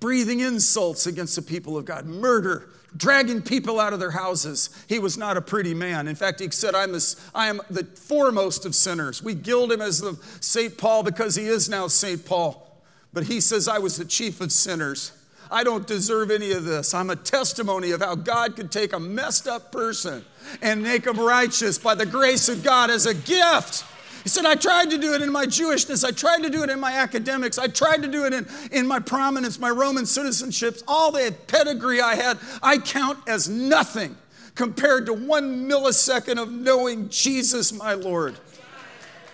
Breathing 0.00 0.40
insults 0.40 1.06
against 1.06 1.36
the 1.36 1.42
people 1.42 1.76
of 1.76 1.84
God, 1.84 2.06
murder, 2.06 2.70
dragging 2.96 3.42
people 3.42 3.78
out 3.78 3.92
of 3.92 4.00
their 4.00 4.10
houses. 4.10 4.70
He 4.88 4.98
was 4.98 5.16
not 5.16 5.36
a 5.36 5.42
pretty 5.42 5.74
man. 5.74 6.08
In 6.08 6.16
fact, 6.16 6.40
he 6.40 6.50
said, 6.50 6.74
I'm 6.74 6.94
am 7.34 7.60
the 7.70 7.84
foremost 7.84 8.66
of 8.66 8.74
sinners. 8.74 9.22
We 9.22 9.34
gild 9.34 9.70
him 9.70 9.80
as 9.80 10.00
the 10.00 10.18
St. 10.40 10.76
Paul 10.76 11.02
because 11.02 11.36
he 11.36 11.44
is 11.44 11.68
now 11.68 11.86
St. 11.86 12.24
Paul. 12.24 12.66
But 13.12 13.24
he 13.24 13.40
says, 13.40 13.68
I 13.68 13.78
was 13.78 13.96
the 13.96 14.04
chief 14.04 14.40
of 14.40 14.52
sinners. 14.52 15.12
I 15.50 15.64
don't 15.64 15.86
deserve 15.86 16.30
any 16.30 16.52
of 16.52 16.64
this. 16.64 16.94
I'm 16.94 17.10
a 17.10 17.16
testimony 17.16 17.90
of 17.90 18.00
how 18.00 18.14
God 18.14 18.54
could 18.54 18.70
take 18.70 18.92
a 18.92 19.00
messed 19.00 19.48
up 19.48 19.72
person 19.72 20.24
and 20.62 20.82
make 20.82 21.06
him 21.06 21.18
righteous 21.18 21.76
by 21.76 21.96
the 21.96 22.06
grace 22.06 22.48
of 22.48 22.62
God 22.62 22.88
as 22.88 23.06
a 23.06 23.14
gift. 23.14 23.84
He 24.22 24.28
said, 24.28 24.44
I 24.44 24.54
tried 24.54 24.90
to 24.90 24.98
do 24.98 25.14
it 25.14 25.22
in 25.22 25.32
my 25.32 25.46
Jewishness. 25.46 26.04
I 26.04 26.10
tried 26.10 26.42
to 26.42 26.50
do 26.50 26.62
it 26.62 26.70
in 26.70 26.78
my 26.78 26.92
academics. 26.92 27.58
I 27.58 27.68
tried 27.68 28.02
to 28.02 28.08
do 28.08 28.26
it 28.26 28.34
in, 28.34 28.46
in 28.70 28.86
my 28.86 28.98
prominence, 28.98 29.58
my 29.58 29.70
Roman 29.70 30.04
citizenships, 30.04 30.82
all 30.86 31.10
the 31.10 31.34
pedigree 31.46 32.00
I 32.00 32.16
had. 32.16 32.38
I 32.62 32.78
count 32.78 33.18
as 33.26 33.48
nothing 33.48 34.16
compared 34.54 35.06
to 35.06 35.14
one 35.14 35.68
millisecond 35.68 36.40
of 36.40 36.52
knowing 36.52 37.08
Jesus, 37.08 37.72
my 37.72 37.94
Lord. 37.94 38.36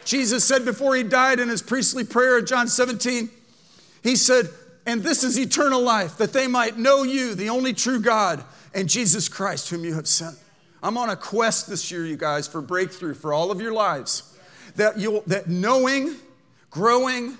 Jesus 0.05 0.45
said 0.45 0.65
before 0.65 0.95
he 0.95 1.03
died 1.03 1.41
in 1.41 1.49
his 1.49 1.63
priestly 1.63 2.05
prayer, 2.05 2.39
in 2.39 2.47
John 2.47 2.69
17, 2.69 3.29
he 4.05 4.15
said, 4.15 4.49
And 4.87 5.03
this 5.03 5.25
is 5.25 5.37
eternal 5.37 5.83
life, 5.83 6.17
that 6.19 6.33
they 6.33 6.47
might 6.47 6.79
know 6.79 7.03
you, 7.03 7.35
the 7.35 7.49
only 7.49 7.73
true 7.73 8.01
God, 8.01 8.45
and 8.73 8.89
Jesus 8.89 9.29
Christ, 9.29 9.69
whom 9.69 9.85
you 9.85 9.95
have 9.95 10.07
sent. 10.07 10.37
I'm 10.81 10.97
on 10.97 11.11
a 11.11 11.17
quest 11.17 11.69
this 11.69 11.91
year, 11.91 12.07
you 12.07 12.17
guys, 12.17 12.47
for 12.47 12.61
breakthrough 12.61 13.15
for 13.15 13.33
all 13.33 13.51
of 13.51 13.61
your 13.61 13.73
lives 13.73 14.35
that, 14.77 14.99
you'll, 14.99 15.23
that 15.27 15.49
knowing, 15.49 16.17
growing, 16.71 17.37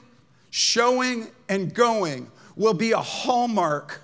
showing, 0.51 1.29
and 1.49 1.73
going 1.73 2.31
will 2.57 2.75
be 2.75 2.93
a 2.93 3.01
hallmark, 3.01 4.01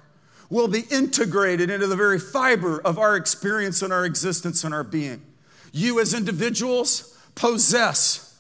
will 0.50 0.68
be 0.68 0.82
integrated 0.90 1.70
into 1.70 1.86
the 1.86 1.96
very 1.96 2.18
fiber 2.18 2.80
of 2.82 2.98
our 2.98 3.16
experience 3.16 3.82
and 3.82 3.92
our 3.92 4.04
existence 4.04 4.64
and 4.64 4.74
our 4.74 4.84
being. 4.84 5.22
You, 5.72 6.00
as 6.00 6.12
individuals, 6.12 7.18
possess 7.34 8.38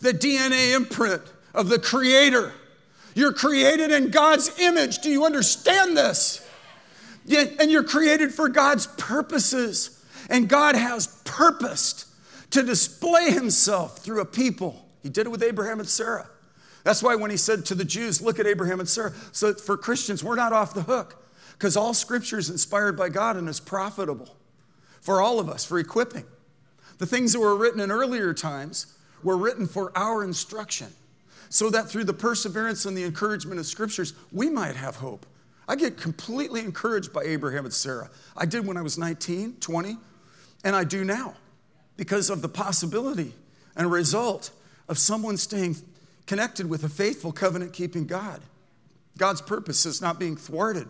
the 0.00 0.12
DNA 0.12 0.74
imprint 0.74 1.22
of 1.54 1.68
the 1.68 1.78
Creator. 1.78 2.52
You're 3.14 3.32
created 3.32 3.92
in 3.92 4.10
God's 4.10 4.58
image. 4.58 4.98
Do 4.98 5.10
you 5.10 5.24
understand 5.24 5.96
this? 5.96 6.44
And 7.30 7.70
you're 7.70 7.84
created 7.84 8.34
for 8.34 8.48
God's 8.48 8.88
purposes. 8.88 10.04
And 10.28 10.48
God 10.48 10.74
has 10.74 11.06
purposed 11.24 12.06
to 12.52 12.62
display 12.62 13.30
himself 13.30 13.98
through 13.98 14.20
a 14.20 14.24
people. 14.24 14.86
He 15.02 15.08
did 15.08 15.26
it 15.26 15.30
with 15.30 15.42
Abraham 15.42 15.80
and 15.80 15.88
Sarah. 15.88 16.28
That's 16.84 17.02
why 17.02 17.14
when 17.14 17.30
he 17.30 17.36
said 17.36 17.64
to 17.66 17.74
the 17.74 17.84
Jews, 17.84 18.22
Look 18.22 18.38
at 18.38 18.46
Abraham 18.46 18.80
and 18.80 18.88
Sarah. 18.88 19.12
So 19.32 19.54
for 19.54 19.76
Christians, 19.76 20.22
we're 20.22 20.36
not 20.36 20.52
off 20.52 20.74
the 20.74 20.82
hook 20.82 21.24
because 21.52 21.76
all 21.76 21.94
scripture 21.94 22.38
is 22.38 22.50
inspired 22.50 22.96
by 22.96 23.08
God 23.08 23.36
and 23.36 23.48
is 23.48 23.60
profitable 23.60 24.36
for 25.00 25.20
all 25.20 25.40
of 25.40 25.48
us, 25.48 25.64
for 25.64 25.78
equipping. 25.78 26.24
The 26.98 27.06
things 27.06 27.32
that 27.32 27.40
were 27.40 27.56
written 27.56 27.80
in 27.80 27.90
earlier 27.90 28.34
times 28.34 28.94
were 29.22 29.36
written 29.36 29.66
for 29.66 29.96
our 29.96 30.22
instruction 30.22 30.88
so 31.48 31.70
that 31.70 31.88
through 31.88 32.04
the 32.04 32.12
perseverance 32.12 32.84
and 32.84 32.96
the 32.96 33.04
encouragement 33.04 33.60
of 33.60 33.66
scriptures, 33.66 34.14
we 34.30 34.48
might 34.48 34.76
have 34.76 34.96
hope. 34.96 35.26
I 35.68 35.76
get 35.76 35.96
completely 35.96 36.60
encouraged 36.60 37.12
by 37.12 37.22
Abraham 37.22 37.64
and 37.64 37.74
Sarah. 37.74 38.10
I 38.36 38.46
did 38.46 38.66
when 38.66 38.76
I 38.76 38.82
was 38.82 38.98
19, 38.98 39.56
20, 39.60 39.96
and 40.64 40.76
I 40.76 40.84
do 40.84 41.04
now 41.04 41.34
because 41.96 42.30
of 42.30 42.42
the 42.42 42.48
possibility 42.48 43.32
and 43.76 43.90
result 43.90 44.50
of 44.88 44.98
someone 44.98 45.36
staying 45.36 45.76
connected 46.26 46.68
with 46.68 46.84
a 46.84 46.88
faithful 46.88 47.32
covenant 47.32 47.72
keeping 47.72 48.06
God. 48.06 48.40
God's 49.18 49.40
purpose 49.40 49.86
is 49.86 50.00
not 50.00 50.18
being 50.18 50.36
thwarted. 50.36 50.88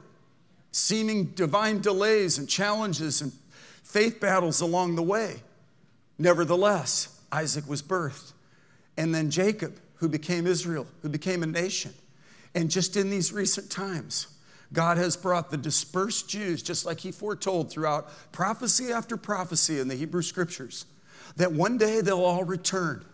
Seeming 0.71 1.27
divine 1.27 1.81
delays 1.81 2.39
and 2.39 2.49
challenges 2.49 3.21
and 3.21 3.33
faith 3.83 4.21
battles 4.21 4.61
along 4.61 4.97
the 4.97 5.03
way. 5.03 5.43
Nevertheless, 6.19 7.21
Isaac 7.31 7.69
was 7.69 7.83
birthed. 7.83 8.33
And 8.97 9.15
then 9.15 9.31
Jacob, 9.31 9.79
who 9.97 10.09
became 10.09 10.47
Israel, 10.47 10.87
who 11.03 11.09
became 11.09 11.43
a 11.43 11.47
nation. 11.47 11.93
And 12.55 12.71
just 12.71 12.97
in 12.97 13.11
these 13.11 13.33
recent 13.33 13.71
times, 13.71 14.29
God 14.73 14.97
has 14.97 15.17
brought 15.17 15.51
the 15.51 15.57
dispersed 15.57 16.29
Jews, 16.29 16.63
just 16.63 16.87
like 16.87 17.01
He 17.01 17.13
foretold 17.13 17.71
throughout 17.71 18.09
prophecy 18.33 18.93
after 18.93 19.17
prophecy 19.17 19.81
in 19.81 19.89
the 19.89 19.95
Hebrew 19.95 20.23
Scriptures, 20.23 20.87
that 21.37 21.53
one 21.53 21.79
day 21.79 22.01
they'll 22.01 22.25
all 22.25 22.45
return. 22.45 23.05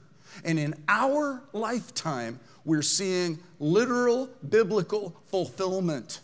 And 0.45 0.59
in 0.59 0.75
our 0.89 1.43
lifetime, 1.53 2.39
we're 2.65 2.83
seeing 2.83 3.39
literal 3.59 4.29
biblical 4.49 5.17
fulfillment. 5.27 6.21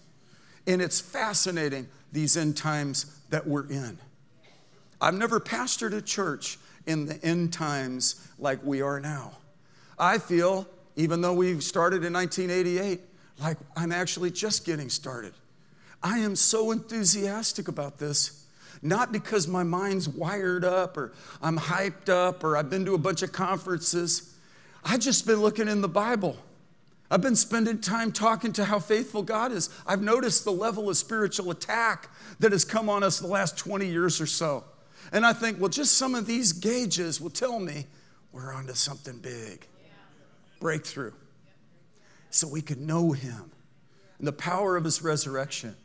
And 0.66 0.80
it's 0.80 1.00
fascinating, 1.00 1.88
these 2.12 2.36
end 2.36 2.56
times 2.56 3.06
that 3.30 3.46
we're 3.46 3.68
in. 3.68 3.98
I've 5.00 5.14
never 5.14 5.40
pastored 5.40 5.94
a 5.94 6.02
church 6.02 6.58
in 6.86 7.06
the 7.06 7.22
end 7.24 7.52
times 7.52 8.26
like 8.38 8.62
we 8.64 8.82
are 8.82 9.00
now. 9.00 9.32
I 9.98 10.18
feel, 10.18 10.66
even 10.96 11.20
though 11.20 11.34
we've 11.34 11.62
started 11.62 12.04
in 12.04 12.12
1988, 12.12 13.00
like 13.40 13.58
I'm 13.76 13.92
actually 13.92 14.30
just 14.30 14.64
getting 14.64 14.88
started. 14.88 15.32
I 16.02 16.18
am 16.18 16.36
so 16.36 16.70
enthusiastic 16.70 17.68
about 17.68 17.98
this, 17.98 18.43
not 18.84 19.10
because 19.10 19.48
my 19.48 19.62
mind's 19.62 20.08
wired 20.08 20.64
up 20.64 20.96
or 20.96 21.12
I'm 21.42 21.58
hyped 21.58 22.08
up 22.08 22.44
or 22.44 22.56
I've 22.56 22.70
been 22.70 22.84
to 22.84 22.94
a 22.94 22.98
bunch 22.98 23.22
of 23.22 23.32
conferences. 23.32 24.34
I've 24.84 25.00
just 25.00 25.26
been 25.26 25.40
looking 25.40 25.66
in 25.66 25.80
the 25.80 25.88
Bible. 25.88 26.36
I've 27.10 27.22
been 27.22 27.36
spending 27.36 27.80
time 27.80 28.12
talking 28.12 28.52
to 28.54 28.64
how 28.64 28.78
faithful 28.78 29.22
God 29.22 29.52
is. 29.52 29.70
I've 29.86 30.02
noticed 30.02 30.44
the 30.44 30.52
level 30.52 30.90
of 30.90 30.96
spiritual 30.96 31.50
attack 31.50 32.08
that 32.40 32.52
has 32.52 32.64
come 32.64 32.88
on 32.88 33.02
us 33.02 33.18
the 33.18 33.26
last 33.26 33.56
20 33.56 33.86
years 33.86 34.20
or 34.20 34.26
so. 34.26 34.64
And 35.12 35.24
I 35.24 35.32
think, 35.32 35.58
well, 35.58 35.70
just 35.70 35.96
some 35.96 36.14
of 36.14 36.26
these 36.26 36.52
gauges 36.52 37.20
will 37.20 37.30
tell 37.30 37.58
me 37.58 37.86
we're 38.32 38.52
onto 38.52 38.74
something 38.74 39.18
big. 39.18 39.66
Breakthrough 40.60 41.12
so 42.30 42.48
we 42.48 42.60
could 42.60 42.80
know 42.80 43.12
him 43.12 43.50
and 44.18 44.26
the 44.26 44.32
power 44.32 44.76
of 44.76 44.84
his 44.84 45.02
resurrection, 45.02 45.76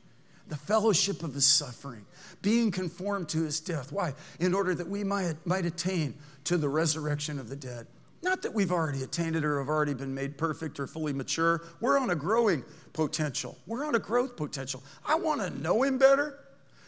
the 0.49 0.57
fellowship 0.57 1.23
of 1.23 1.33
his 1.33 1.45
suffering, 1.45 2.05
being 2.41 2.71
conformed 2.71 3.29
to 3.29 3.43
his 3.43 3.59
death. 3.59 3.91
Why? 3.91 4.13
In 4.39 4.53
order 4.53 4.75
that 4.75 4.87
we 4.87 5.03
might, 5.03 5.35
might 5.45 5.65
attain 5.65 6.15
to 6.45 6.57
the 6.57 6.67
resurrection 6.67 7.39
of 7.39 7.49
the 7.49 7.55
dead. 7.55 7.87
Not 8.21 8.41
that 8.41 8.53
we've 8.53 8.71
already 8.71 9.03
attained 9.03 9.35
it 9.35 9.45
or 9.45 9.59
have 9.59 9.69
already 9.69 9.93
been 9.93 10.13
made 10.13 10.37
perfect 10.37 10.79
or 10.79 10.87
fully 10.87 11.13
mature. 11.13 11.61
We're 11.79 11.97
on 11.97 12.09
a 12.09 12.15
growing 12.15 12.65
potential. 12.91 13.57
We're 13.65 13.85
on 13.85 13.95
a 13.95 13.99
growth 13.99 14.35
potential. 14.35 14.83
I 15.05 15.15
want 15.15 15.39
to 15.39 15.49
know 15.61 15.83
him 15.83 15.97
better. 15.97 16.37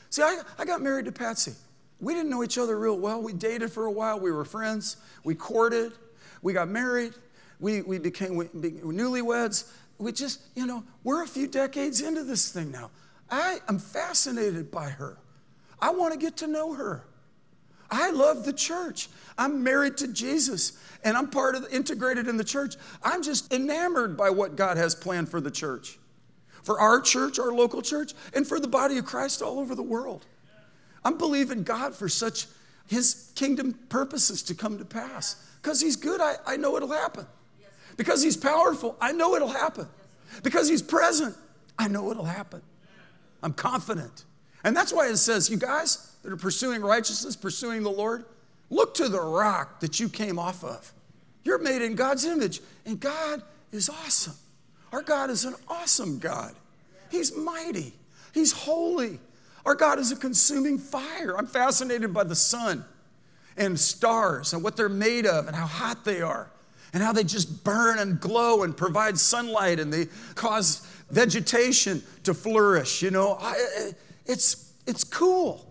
See, 0.09 0.23
I, 0.23 0.41
I 0.57 0.65
got 0.65 0.81
married 0.81 1.05
to 1.05 1.11
Patsy. 1.11 1.53
We 2.01 2.13
didn't 2.13 2.31
know 2.31 2.43
each 2.43 2.57
other 2.57 2.77
real 2.77 2.97
well. 2.97 3.21
We 3.21 3.31
dated 3.31 3.71
for 3.71 3.85
a 3.85 3.91
while. 3.91 4.19
We 4.19 4.31
were 4.31 4.43
friends. 4.43 4.97
We 5.23 5.35
courted. 5.35 5.93
We 6.41 6.51
got 6.51 6.67
married. 6.67 7.13
We, 7.59 7.81
we 7.83 7.99
became 7.99 8.35
we, 8.35 8.45
newlyweds. 8.45 9.71
We 9.99 10.11
just, 10.11 10.41
you 10.55 10.65
know, 10.65 10.83
we're 11.03 11.23
a 11.23 11.27
few 11.27 11.47
decades 11.47 12.01
into 12.01 12.23
this 12.23 12.51
thing 12.51 12.71
now. 12.71 12.89
I 13.31 13.59
am 13.67 13.79
fascinated 13.79 14.69
by 14.69 14.89
her. 14.89 15.17
I 15.79 15.91
want 15.91 16.13
to 16.13 16.19
get 16.19 16.37
to 16.37 16.47
know 16.47 16.73
her. 16.73 17.05
I 17.89 18.11
love 18.11 18.45
the 18.45 18.53
church. 18.53 19.09
I'm 19.37 19.63
married 19.63 19.97
to 19.97 20.07
Jesus 20.07 20.77
and 21.03 21.17
I'm 21.17 21.29
part 21.29 21.55
of 21.55 21.63
the, 21.63 21.75
integrated 21.75 22.27
in 22.27 22.37
the 22.37 22.43
church. 22.43 22.75
I'm 23.03 23.23
just 23.23 23.51
enamored 23.51 24.15
by 24.15 24.29
what 24.29 24.55
God 24.55 24.77
has 24.77 24.93
planned 24.93 25.29
for 25.29 25.41
the 25.41 25.51
church. 25.51 25.97
For 26.63 26.79
our 26.79 27.01
church, 27.01 27.39
our 27.39 27.51
local 27.51 27.81
church, 27.81 28.13
and 28.35 28.45
for 28.45 28.59
the 28.59 28.67
body 28.67 28.97
of 28.99 29.05
Christ 29.05 29.41
all 29.41 29.59
over 29.59 29.73
the 29.73 29.81
world. 29.81 30.25
I'm 31.03 31.17
believing 31.17 31.63
God 31.63 31.95
for 31.95 32.07
such 32.07 32.45
his 32.87 33.31
kingdom 33.35 33.73
purposes 33.89 34.43
to 34.43 34.53
come 34.53 34.77
to 34.77 34.85
pass. 34.85 35.43
Because 35.61 35.81
he's 35.81 35.95
good, 35.95 36.21
I, 36.21 36.35
I 36.45 36.57
know 36.57 36.75
it'll 36.75 36.91
happen. 36.91 37.25
Because 37.97 38.23
He's 38.23 38.37
powerful, 38.37 38.97
I 38.99 39.11
know 39.11 39.35
it'll 39.35 39.47
happen. 39.47 39.87
Because 40.43 40.67
He's 40.67 40.81
present, 40.81 41.35
I 41.77 41.87
know 41.87 42.11
it'll 42.11 42.25
happen. 42.25 42.61
I'm 43.43 43.53
confident. 43.53 44.25
And 44.63 44.75
that's 44.75 44.93
why 44.93 45.07
it 45.07 45.17
says, 45.17 45.49
you 45.49 45.57
guys 45.57 46.15
that 46.23 46.31
are 46.31 46.37
pursuing 46.37 46.81
righteousness, 46.81 47.35
pursuing 47.35 47.83
the 47.83 47.89
Lord, 47.89 48.25
look 48.69 48.93
to 48.95 49.09
the 49.09 49.19
rock 49.19 49.79
that 49.79 49.99
you 49.99 50.07
came 50.07 50.37
off 50.37 50.63
of. 50.63 50.91
You're 51.43 51.57
made 51.57 51.81
in 51.81 51.95
God's 51.95 52.25
image, 52.25 52.61
and 52.85 52.99
God 52.99 53.41
is 53.71 53.89
awesome. 53.89 54.35
Our 54.91 55.01
God 55.01 55.29
is 55.29 55.45
an 55.45 55.55
awesome 55.67 56.19
God. 56.19 56.53
He's 57.09 57.35
mighty. 57.35 57.93
He's 58.33 58.51
holy. 58.51 59.19
Our 59.65 59.75
God 59.75 59.99
is 59.99 60.11
a 60.11 60.15
consuming 60.15 60.77
fire. 60.77 61.35
I'm 61.37 61.47
fascinated 61.47 62.13
by 62.13 62.23
the 62.23 62.35
sun 62.35 62.85
and 63.57 63.79
stars 63.79 64.53
and 64.53 64.63
what 64.63 64.77
they're 64.77 64.89
made 64.89 65.25
of 65.25 65.47
and 65.47 65.55
how 65.55 65.65
hot 65.65 66.05
they 66.05 66.21
are 66.21 66.49
and 66.93 67.01
how 67.01 67.13
they 67.13 67.23
just 67.23 67.63
burn 67.63 67.99
and 67.99 68.19
glow 68.19 68.63
and 68.63 68.75
provide 68.75 69.17
sunlight 69.17 69.79
and 69.79 69.91
they 69.91 70.07
cause 70.35 70.85
vegetation 71.09 72.03
to 72.23 72.33
flourish. 72.33 73.01
You 73.01 73.11
know, 73.11 73.37
I, 73.39 73.93
it's, 74.25 74.73
it's 74.85 75.03
cool. 75.03 75.67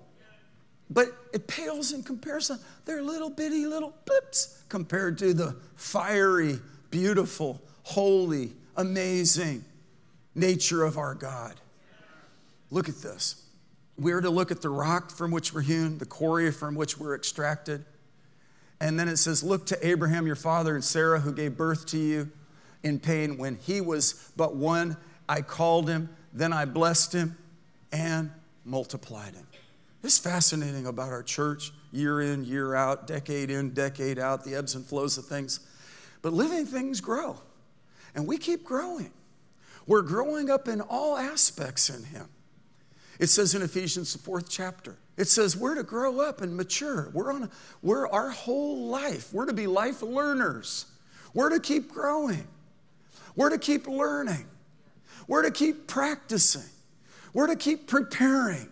But 0.88 1.09
it 1.33 1.46
pales 1.46 1.92
in 1.92 2.02
comparison. 2.02 2.59
They're 2.85 3.02
little 3.02 3.30
bitty 3.30 3.66
little 3.66 3.94
blips 4.06 4.64
compared 4.68 5.18
to 5.18 5.33
the 5.33 5.56
fiery, 5.76 6.59
beautiful, 6.90 7.61
holy, 7.85 8.52
amazing 8.76 9.64
nature 10.35 10.85
of 10.85 10.98
our 10.98 11.14
God. 11.14 11.54
Look 12.70 12.88
at 12.88 12.96
this. 12.96 13.44
We 13.98 14.12
are 14.12 14.20
to 14.20 14.30
look 14.30 14.50
at 14.50 14.62
the 14.62 14.68
rock 14.68 15.11
from 15.11 15.30
which 15.30 15.52
we're 15.52 15.61
hewn, 15.61 15.98
the 15.98 16.06
quarry 16.06 16.50
from 16.50 16.74
which 16.74 16.98
we're 16.98 17.14
extracted. 17.14 17.85
And 18.81 18.99
then 18.99 19.09
it 19.09 19.16
says, 19.16 19.43
Look 19.43 19.66
to 19.66 19.87
Abraham, 19.87 20.27
your 20.27 20.37
father, 20.37 20.75
and 20.75 20.83
Sarah, 20.83 21.21
who 21.21 21.33
gave 21.33 21.57
birth 21.57 21.87
to 21.87 21.99
you 21.99 22.31
in 22.83 22.99
pain. 22.99 23.37
When 23.37 23.57
he 23.57 23.81
was 23.81 24.33
but 24.37 24.57
one, 24.57 24.97
I 25.29 25.43
called 25.43 25.88
him, 25.88 26.09
then 26.33 26.53
I 26.53 26.64
blessed 26.64 27.12
him 27.12 27.37
and 27.93 28.31
multiplied 28.64 29.35
him. 29.35 29.47
It's 30.03 30.19
fascinating 30.19 30.87
about 30.87 31.11
our 31.11 31.23
church, 31.23 31.73
year 31.93 32.23
in, 32.23 32.45
year 32.45 32.75
out, 32.75 33.07
decade 33.07 33.51
in, 33.51 33.75
decade 33.75 34.19
out, 34.19 34.45
the 34.45 34.55
ebbs 34.55 34.75
and 34.75 34.85
flows 34.85 35.19
of 35.19 35.27
things. 35.27 35.61
But 36.23 36.33
living 36.33 36.64
things 36.64 37.01
grow, 37.01 37.37
and 38.14 38.27
we 38.27 38.38
keep 38.38 38.64
growing. 38.64 39.12
We're 39.87 40.03
growing 40.03 40.51
up 40.51 40.69
in 40.69 40.81
all 40.81 41.16
aspects 41.16 41.90
in 41.90 42.05
Him. 42.05 42.29
It 43.20 43.28
says 43.28 43.54
in 43.54 43.61
Ephesians, 43.61 44.14
the 44.14 44.18
fourth 44.18 44.48
chapter, 44.48 44.96
it 45.18 45.28
says 45.28 45.54
we're 45.54 45.74
to 45.74 45.83
grow 45.83 46.22
up 46.22 46.40
and 46.40 46.56
mature. 46.56 47.11
We're 47.12 47.30
on 47.30 47.50
we're 47.83 48.09
our 48.09 48.30
whole 48.30 48.87
life. 48.87 49.30
We're 49.30 49.44
to 49.44 49.52
be 49.52 49.66
life 49.66 50.00
learners. 50.00 50.87
We're 51.35 51.50
to 51.50 51.61
keep 51.61 51.92
growing. 51.92 52.48
We're 53.37 53.50
to 53.50 53.59
keep 53.59 53.87
learning. 53.87 54.46
We're 55.28 55.42
to 55.42 55.50
keep 55.50 55.87
practicing. 55.87 56.68
We're 57.35 57.48
to 57.48 57.56
keep 57.56 57.87
preparing 57.87 58.70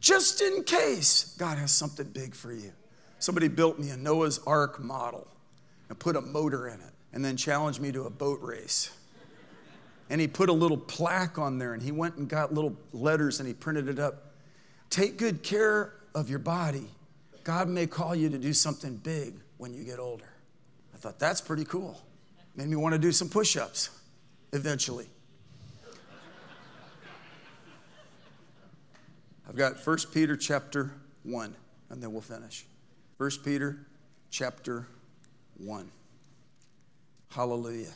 just 0.00 0.40
in 0.40 0.64
case 0.64 1.36
God 1.38 1.58
has 1.58 1.70
something 1.70 2.06
big 2.06 2.34
for 2.34 2.52
you. 2.52 2.72
Somebody 3.18 3.48
built 3.48 3.78
me 3.78 3.90
a 3.90 3.98
Noah's 3.98 4.40
Ark 4.46 4.80
model 4.80 5.28
and 5.90 5.98
put 5.98 6.16
a 6.16 6.22
motor 6.22 6.68
in 6.68 6.80
it 6.80 6.94
and 7.12 7.22
then 7.22 7.36
challenged 7.36 7.82
me 7.82 7.92
to 7.92 8.04
a 8.04 8.10
boat 8.10 8.40
race 8.40 8.90
and 10.10 10.20
he 10.20 10.26
put 10.26 10.48
a 10.48 10.52
little 10.52 10.76
plaque 10.76 11.38
on 11.38 11.58
there 11.58 11.74
and 11.74 11.82
he 11.82 11.92
went 11.92 12.16
and 12.16 12.28
got 12.28 12.52
little 12.52 12.76
letters 12.92 13.40
and 13.40 13.46
he 13.46 13.54
printed 13.54 13.88
it 13.88 13.98
up. 13.98 14.32
Take 14.90 15.18
good 15.18 15.42
care 15.42 15.94
of 16.14 16.30
your 16.30 16.38
body. 16.38 16.88
God 17.44 17.68
may 17.68 17.86
call 17.86 18.14
you 18.14 18.28
to 18.30 18.38
do 18.38 18.52
something 18.52 18.96
big 18.96 19.34
when 19.58 19.74
you 19.74 19.84
get 19.84 19.98
older. 19.98 20.28
I 20.94 20.96
thought 20.98 21.18
that's 21.18 21.40
pretty 21.40 21.64
cool. 21.64 22.00
Made 22.56 22.68
me 22.68 22.76
want 22.76 22.94
to 22.94 22.98
do 22.98 23.12
some 23.12 23.28
push 23.28 23.56
ups 23.56 23.90
eventually. 24.52 25.06
I've 29.48 29.56
got 29.56 29.78
1 29.86 29.98
Peter 30.12 30.36
chapter 30.36 30.92
1, 31.22 31.54
and 31.88 32.02
then 32.02 32.12
we'll 32.12 32.20
finish. 32.20 32.66
1 33.16 33.30
Peter 33.44 33.86
chapter 34.30 34.86
1. 35.56 35.90
Hallelujah. 37.30 37.92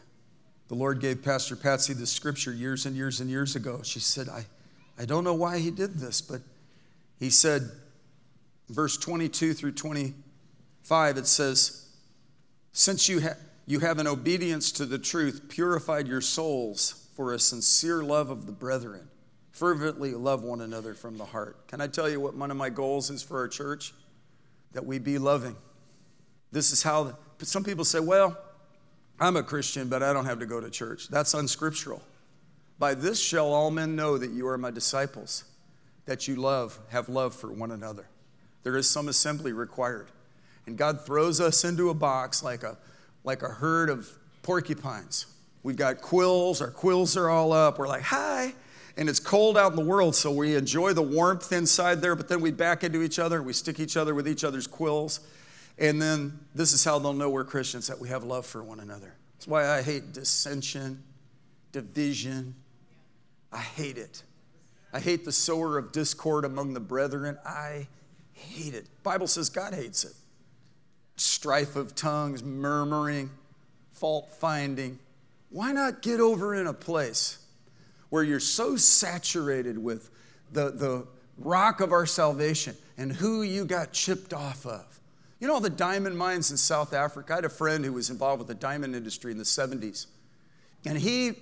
The 0.72 0.78
Lord 0.78 1.00
gave 1.00 1.22
Pastor 1.22 1.54
Patsy 1.54 1.92
this 1.92 2.11
scripture 2.11 2.50
years 2.50 2.87
and 2.87 2.96
years 2.96 3.20
and 3.20 3.28
years 3.28 3.56
ago. 3.56 3.82
She 3.82 4.00
said, 4.00 4.30
I, 4.30 4.46
I 4.98 5.04
don't 5.04 5.22
know 5.22 5.35
why 5.35 5.58
he 5.58 5.70
did 5.70 5.98
this, 5.98 6.22
but 6.22 6.40
he 7.18 7.28
said, 7.28 7.70
verse 8.70 8.96
22 8.96 9.52
through 9.52 9.72
25, 9.72 11.18
it 11.18 11.26
says, 11.26 11.90
Since 12.72 13.06
you, 13.06 13.20
ha- 13.20 13.37
you 13.66 13.80
have 13.80 13.98
an 13.98 14.06
obedience 14.06 14.72
to 14.72 14.87
the 14.87 14.98
truth, 14.98 15.42
purified 15.50 16.08
your 16.08 16.22
souls 16.22 17.06
for 17.16 17.35
a 17.35 17.38
sincere 17.38 18.02
love 18.02 18.30
of 18.30 18.46
the 18.46 18.52
brethren, 18.52 19.06
fervently 19.50 20.12
love 20.12 20.42
one 20.42 20.62
another 20.62 20.94
from 20.94 21.18
the 21.18 21.26
heart. 21.26 21.68
Can 21.68 21.82
I 21.82 21.87
tell 21.87 22.08
you 22.08 22.18
what 22.18 22.35
one 22.35 22.50
of 22.50 22.56
my 22.56 22.70
goals 22.70 23.11
is 23.11 23.22
for 23.22 23.37
our 23.40 23.48
church? 23.48 23.92
That 24.72 24.87
we 24.87 24.98
be 24.98 25.18
loving. 25.18 25.54
This 26.50 26.72
is 26.72 26.82
how, 26.82 27.14
the, 27.37 27.44
some 27.44 27.62
people 27.62 27.85
say, 27.85 28.00
well, 28.00 28.38
I'm 29.22 29.37
a 29.37 29.42
Christian, 29.44 29.88
but 29.88 30.02
I 30.02 30.12
don't 30.12 30.24
have 30.24 30.40
to 30.40 30.46
go 30.46 30.61
to 30.61 30.68
church. 30.68 31.06
That's 31.06 31.32
unscriptural. 31.32 32.02
By 32.80 32.94
this 32.94 33.20
shall 33.20 33.52
all 33.54 33.70
men 33.70 33.94
know 33.94 34.18
that 34.18 34.32
you 34.32 34.48
are 34.48 34.58
my 34.58 34.72
disciples, 34.72 35.44
that 36.06 36.26
you 36.26 36.35
love, 36.35 36.76
have 36.88 37.08
love 37.08 37.32
for 37.32 37.52
one 37.52 37.70
another. 37.70 38.04
There 38.64 38.76
is 38.76 38.90
some 38.90 39.06
assembly 39.06 39.52
required. 39.52 40.08
And 40.66 40.76
God 40.76 41.06
throws 41.06 41.40
us 41.40 41.64
into 41.64 41.88
a 41.88 41.94
box 41.94 42.42
like 42.42 42.64
a, 42.64 42.76
like 43.22 43.42
a 43.42 43.48
herd 43.48 43.90
of 43.90 44.11
porcupines. 44.42 45.26
We've 45.62 45.76
got 45.76 46.00
quills, 46.00 46.61
our 46.61 46.72
quills 46.72 47.16
are 47.16 47.28
all 47.28 47.52
up. 47.52 47.78
We're 47.78 47.87
like, 47.87 48.02
hi. 48.02 48.54
And 48.96 49.08
it's 49.08 49.20
cold 49.20 49.56
out 49.56 49.70
in 49.70 49.76
the 49.76 49.85
world, 49.85 50.16
so 50.16 50.32
we 50.32 50.56
enjoy 50.56 50.94
the 50.94 51.02
warmth 51.02 51.52
inside 51.52 52.00
there, 52.00 52.16
but 52.16 52.26
then 52.26 52.40
we 52.40 52.50
back 52.50 52.82
into 52.82 53.02
each 53.02 53.20
other. 53.20 53.40
We 53.40 53.52
stick 53.52 53.78
each 53.78 53.96
other 53.96 54.16
with 54.16 54.26
each 54.26 54.42
other's 54.42 54.66
quills. 54.66 55.20
And 55.78 56.00
then 56.00 56.38
this 56.54 56.72
is 56.72 56.85
how 56.85 56.98
they'll 56.98 57.12
know 57.12 57.30
we're 57.30 57.44
Christians 57.44 57.87
that 57.87 57.98
we 57.98 58.08
have 58.08 58.24
love 58.24 58.46
for 58.46 58.62
one 58.62 58.80
another. 58.80 59.14
That's 59.35 59.48
why 59.48 59.68
I 59.68 59.82
hate 59.82 60.12
dissension, 60.12 61.02
division. 61.72 62.54
I 63.52 63.58
hate 63.58 63.98
it. 63.98 64.22
I 64.92 65.00
hate 65.00 65.24
the 65.24 65.32
sower 65.32 65.78
of 65.78 65.92
discord 65.92 66.44
among 66.44 66.74
the 66.74 66.80
brethren. 66.80 67.38
I 67.44 67.88
hate 68.32 68.74
it. 68.74 68.87
Bible 69.02 69.26
says 69.26 69.48
God 69.50 69.74
hates 69.74 70.04
it. 70.04 70.12
Strife 71.16 71.76
of 71.76 71.94
tongues, 71.94 72.42
murmuring, 72.42 73.30
fault 73.92 74.32
finding. 74.35 74.98
Why 75.50 75.72
not 75.72 76.02
get 76.02 76.20
over 76.20 76.54
in 76.54 76.66
a 76.66 76.72
place 76.74 77.38
where 78.11 78.22
you're 78.22 78.40
so 78.40 78.76
saturated 78.76 79.78
with 79.78 80.11
the, 80.52 80.70
the 80.70 81.06
rock 81.38 81.80
of 81.80 81.92
our 81.92 82.06
salvation 82.06 82.76
and 82.98 83.12
who 83.12 83.42
you 83.42 83.64
got 83.64 83.92
chipped 83.92 84.32
off 84.35 84.66
of? 84.66 85.00
You 85.42 85.48
know, 85.48 85.59
the 85.59 85.70
diamond 85.70 86.16
mines 86.16 86.52
in 86.52 86.57
South 86.57 86.94
Africa. 86.94 87.33
I 87.33 87.37
had 87.38 87.44
a 87.44 87.48
friend 87.48 87.85
who 87.85 87.94
was 87.94 88.11
involved 88.11 88.38
with 88.38 88.46
the 88.46 88.55
diamond 88.55 88.94
industry 88.94 89.33
in 89.33 89.38
the 89.38 89.44
70s. 89.44 90.07
And 90.87 90.96
he, 90.96 91.33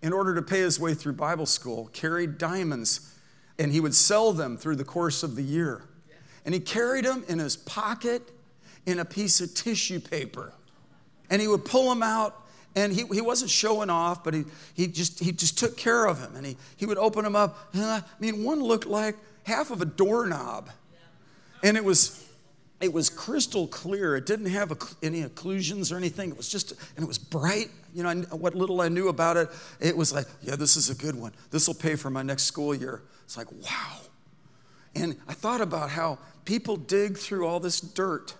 in 0.00 0.14
order 0.14 0.34
to 0.36 0.40
pay 0.40 0.60
his 0.60 0.80
way 0.80 0.94
through 0.94 1.12
Bible 1.12 1.44
school, 1.44 1.90
carried 1.92 2.38
diamonds 2.38 3.14
and 3.58 3.70
he 3.70 3.78
would 3.78 3.94
sell 3.94 4.32
them 4.32 4.56
through 4.56 4.76
the 4.76 4.86
course 4.86 5.22
of 5.22 5.36
the 5.36 5.42
year. 5.42 5.82
And 6.46 6.54
he 6.54 6.60
carried 6.60 7.04
them 7.04 7.26
in 7.28 7.40
his 7.40 7.58
pocket 7.58 8.22
in 8.86 8.98
a 9.00 9.04
piece 9.04 9.42
of 9.42 9.52
tissue 9.52 10.00
paper. 10.00 10.54
And 11.28 11.42
he 11.42 11.46
would 11.46 11.66
pull 11.66 11.90
them 11.90 12.02
out 12.02 12.34
and 12.74 12.90
he, 12.90 13.04
he 13.12 13.20
wasn't 13.20 13.50
showing 13.50 13.90
off, 13.90 14.24
but 14.24 14.32
he, 14.32 14.44
he, 14.72 14.86
just, 14.86 15.18
he 15.20 15.30
just 15.30 15.58
took 15.58 15.76
care 15.76 16.06
of 16.06 16.18
him. 16.18 16.36
And 16.36 16.46
he, 16.46 16.56
he 16.78 16.86
would 16.86 16.96
open 16.96 17.22
them 17.22 17.36
up. 17.36 17.68
I 17.74 18.02
mean, 18.18 18.44
one 18.44 18.62
looked 18.62 18.86
like 18.86 19.14
half 19.44 19.70
of 19.70 19.82
a 19.82 19.86
doorknob. 19.86 20.70
And 21.62 21.76
it 21.76 21.84
was 21.84 22.26
it 22.82 22.92
was 22.92 23.08
crystal 23.08 23.68
clear. 23.68 24.16
It 24.16 24.26
didn't 24.26 24.46
have 24.46 24.72
any 25.02 25.22
occlusions 25.22 25.92
or 25.92 25.96
anything. 25.96 26.30
It 26.30 26.36
was 26.36 26.48
just, 26.48 26.72
and 26.96 27.04
it 27.04 27.06
was 27.06 27.16
bright. 27.16 27.70
You 27.94 28.02
know, 28.02 28.22
what 28.32 28.56
little 28.56 28.80
I 28.80 28.88
knew 28.88 29.08
about 29.08 29.36
it, 29.36 29.48
it 29.80 29.96
was 29.96 30.12
like, 30.12 30.26
yeah, 30.42 30.56
this 30.56 30.76
is 30.76 30.90
a 30.90 30.94
good 30.94 31.14
one. 31.14 31.32
This 31.52 31.68
will 31.68 31.74
pay 31.74 31.94
for 31.94 32.10
my 32.10 32.22
next 32.22 32.42
school 32.42 32.74
year. 32.74 33.02
It's 33.24 33.36
like, 33.36 33.50
wow. 33.52 33.98
And 34.96 35.16
I 35.28 35.32
thought 35.32 35.60
about 35.60 35.90
how 35.90 36.18
people 36.44 36.76
dig 36.76 37.16
through 37.16 37.46
all 37.46 37.60
this 37.60 37.80
dirt 37.80 38.34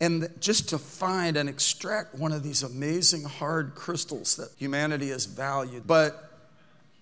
and 0.00 0.28
just 0.38 0.68
to 0.68 0.78
find 0.78 1.36
and 1.36 1.48
extract 1.48 2.14
one 2.14 2.30
of 2.30 2.44
these 2.44 2.62
amazing 2.62 3.24
hard 3.24 3.74
crystals 3.74 4.36
that 4.36 4.50
humanity 4.56 5.08
has 5.08 5.26
valued. 5.26 5.84
But 5.84 6.30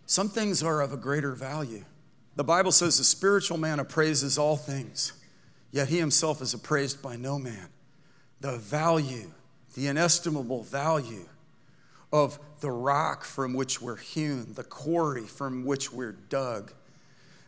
some 0.06 0.30
things 0.30 0.62
are 0.62 0.80
of 0.80 0.94
a 0.94 0.96
greater 0.96 1.32
value. 1.32 1.85
The 2.37 2.44
Bible 2.44 2.72
says 2.72 2.96
the 2.96 3.04
spiritual 3.04 3.58
man 3.58 3.78
appraises 3.78 4.38
all 4.38 4.56
things 4.56 5.12
yet 5.72 5.88
he 5.88 5.98
himself 5.98 6.40
is 6.40 6.54
appraised 6.54 7.02
by 7.02 7.16
no 7.16 7.38
man. 7.38 7.68
The 8.40 8.58
value, 8.58 9.32
the 9.74 9.88
inestimable 9.88 10.62
value 10.62 11.26
of 12.12 12.38
the 12.61 12.70
rock 12.70 13.24
from 13.24 13.54
which 13.54 13.80
we're 13.80 13.96
hewn, 13.96 14.52
the 14.54 14.64
quarry 14.64 15.26
from 15.26 15.64
which 15.64 15.92
we're 15.92 16.12
dug. 16.12 16.72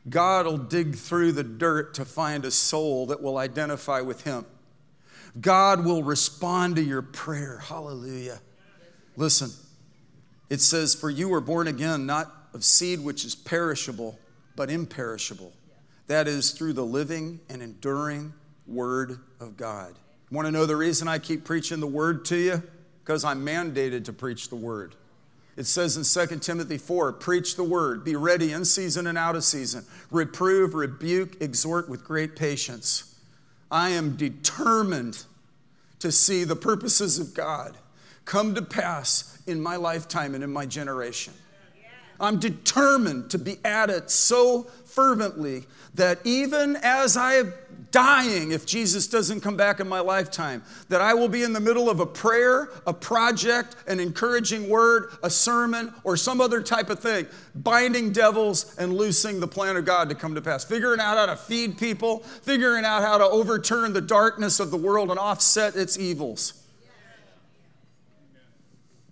God 0.09 0.47
will 0.47 0.59
dig 0.59 0.97
through 0.97 1.33
the 1.33 1.45
dirt 1.45 1.95
to 1.95 2.05
find 2.05 2.45
a 2.45 2.51
soul 2.51 3.07
that 3.07 3.23
will 3.23 3.39
identify 3.39 4.01
with 4.01 4.25
him. 4.25 4.47
God 5.41 5.85
will 5.85 6.03
respond 6.03 6.77
to 6.77 6.83
your 6.83 7.03
prayer. 7.03 7.59
Hallelujah. 7.59 8.41
Listen, 9.17 9.51
it 10.49 10.61
says, 10.61 10.95
For 10.95 11.11
you 11.11 11.29
were 11.29 11.41
born 11.41 11.67
again, 11.67 12.07
not 12.07 12.33
of 12.55 12.65
seed 12.65 13.01
which 13.01 13.25
is 13.25 13.35
perishable, 13.35 14.19
but 14.57 14.71
imperishable 14.71 15.53
that 16.07 16.29
is 16.29 16.53
through 16.53 16.75
the 16.75 16.85
living 16.85 17.41
and 17.49 17.63
enduring 17.63 18.33
Word 18.67 19.19
of 19.41 19.57
God. 19.57 19.95
Want 20.31 20.47
to 20.47 20.53
know 20.53 20.67
the 20.67 20.77
reason 20.77 21.09
I 21.09 21.19
keep 21.19 21.45
preaching 21.45 21.81
the 21.81 21.87
Word 21.87 22.25
to 22.27 22.37
you? 22.37 22.63
Because 23.03 23.25
I'm 23.25 23.45
mandated 23.45 24.05
to 24.07 24.13
preach 24.13 24.49
the 24.49 24.57
Word. 24.57 24.97
It 25.57 25.67
says 25.67 25.97
in 25.97 26.29
2 26.29 26.39
Timothy 26.41 26.79
4 26.79 27.13
preach 27.13 27.57
the 27.57 27.65
word, 27.65 28.05
be 28.05 28.17
ready 28.17 28.53
in 28.53 28.65
season 28.65 29.07
and 29.07 29.17
out 29.17 29.37
of 29.37 29.45
season, 29.45 29.85
reprove, 30.11 30.75
rebuke, 30.75 31.41
exhort 31.41 31.89
with 31.89 32.05
great 32.05 32.35
patience. 32.35 33.15
I 33.71 33.91
am 33.91 34.17
determined 34.17 35.25
to 36.01 36.11
see 36.11 36.45
the 36.45 36.57
purposes 36.57 37.19
of 37.19 37.35
God 37.35 37.77
come 38.25 38.55
to 38.55 38.63
pass 38.63 39.39
in 39.47 39.61
my 39.61 39.77
lifetime 39.77 40.35
and 40.35 40.43
in 40.43 40.53
my 40.53 40.67
generation. 40.67 41.33
I'm 42.21 42.39
determined 42.39 43.31
to 43.31 43.39
be 43.39 43.59
at 43.65 43.91
it 43.91 44.11
so 44.11 44.71
fervently 44.95 45.65
that 45.95 46.21
even 46.25 46.77
as 46.77 47.17
I 47.17 47.35
am 47.35 47.55
dying, 47.91 48.53
if 48.53 48.67
Jesus 48.67 49.07
doesn't 49.07 49.41
come 49.41 49.57
back 49.57 49.79
in 49.79 49.89
my 49.89 50.01
lifetime, 50.01 50.63
that 50.89 51.01
I 51.01 51.15
will 51.15 51.29
be 51.29 51.43
in 51.43 51.53
the 51.53 51.61
middle 51.61 51.89
of 51.89 52.01
a 52.01 52.07
prayer, 52.07 52.71
a 52.87 52.93
project, 52.93 53.77
an 53.87 54.01
encouraging 54.01 54.69
word, 54.69 55.11
a 55.23 55.31
sermon, 55.31 55.93
or 56.03 56.17
some 56.17 56.41
other 56.41 56.63
type 56.63 56.91
of 56.91 56.99
thing, 56.99 57.27
binding 57.55 58.13
devils 58.13 58.77
and 58.79 58.93
loosing 58.93 59.39
the 59.39 59.47
plan 59.49 59.77
of 59.77 59.85
God 59.85 60.09
to 60.09 60.15
come 60.15 60.35
to 60.35 60.43
pass, 60.43 60.65
figuring 60.65 61.01
out 61.01 61.17
how 61.17 61.27
to 61.27 61.37
feed 61.37 61.79
people, 61.79 62.21
figuring 62.21 62.85
out 62.85 63.03
how 63.03 63.19
to 63.19 63.25
overturn 63.25 63.93
the 63.93 64.01
darkness 64.01 64.59
of 64.59 64.71
the 64.71 64.77
world 64.77 65.11
and 65.11 65.19
offset 65.19 65.77
its 65.77 65.99
evils. 65.99 66.61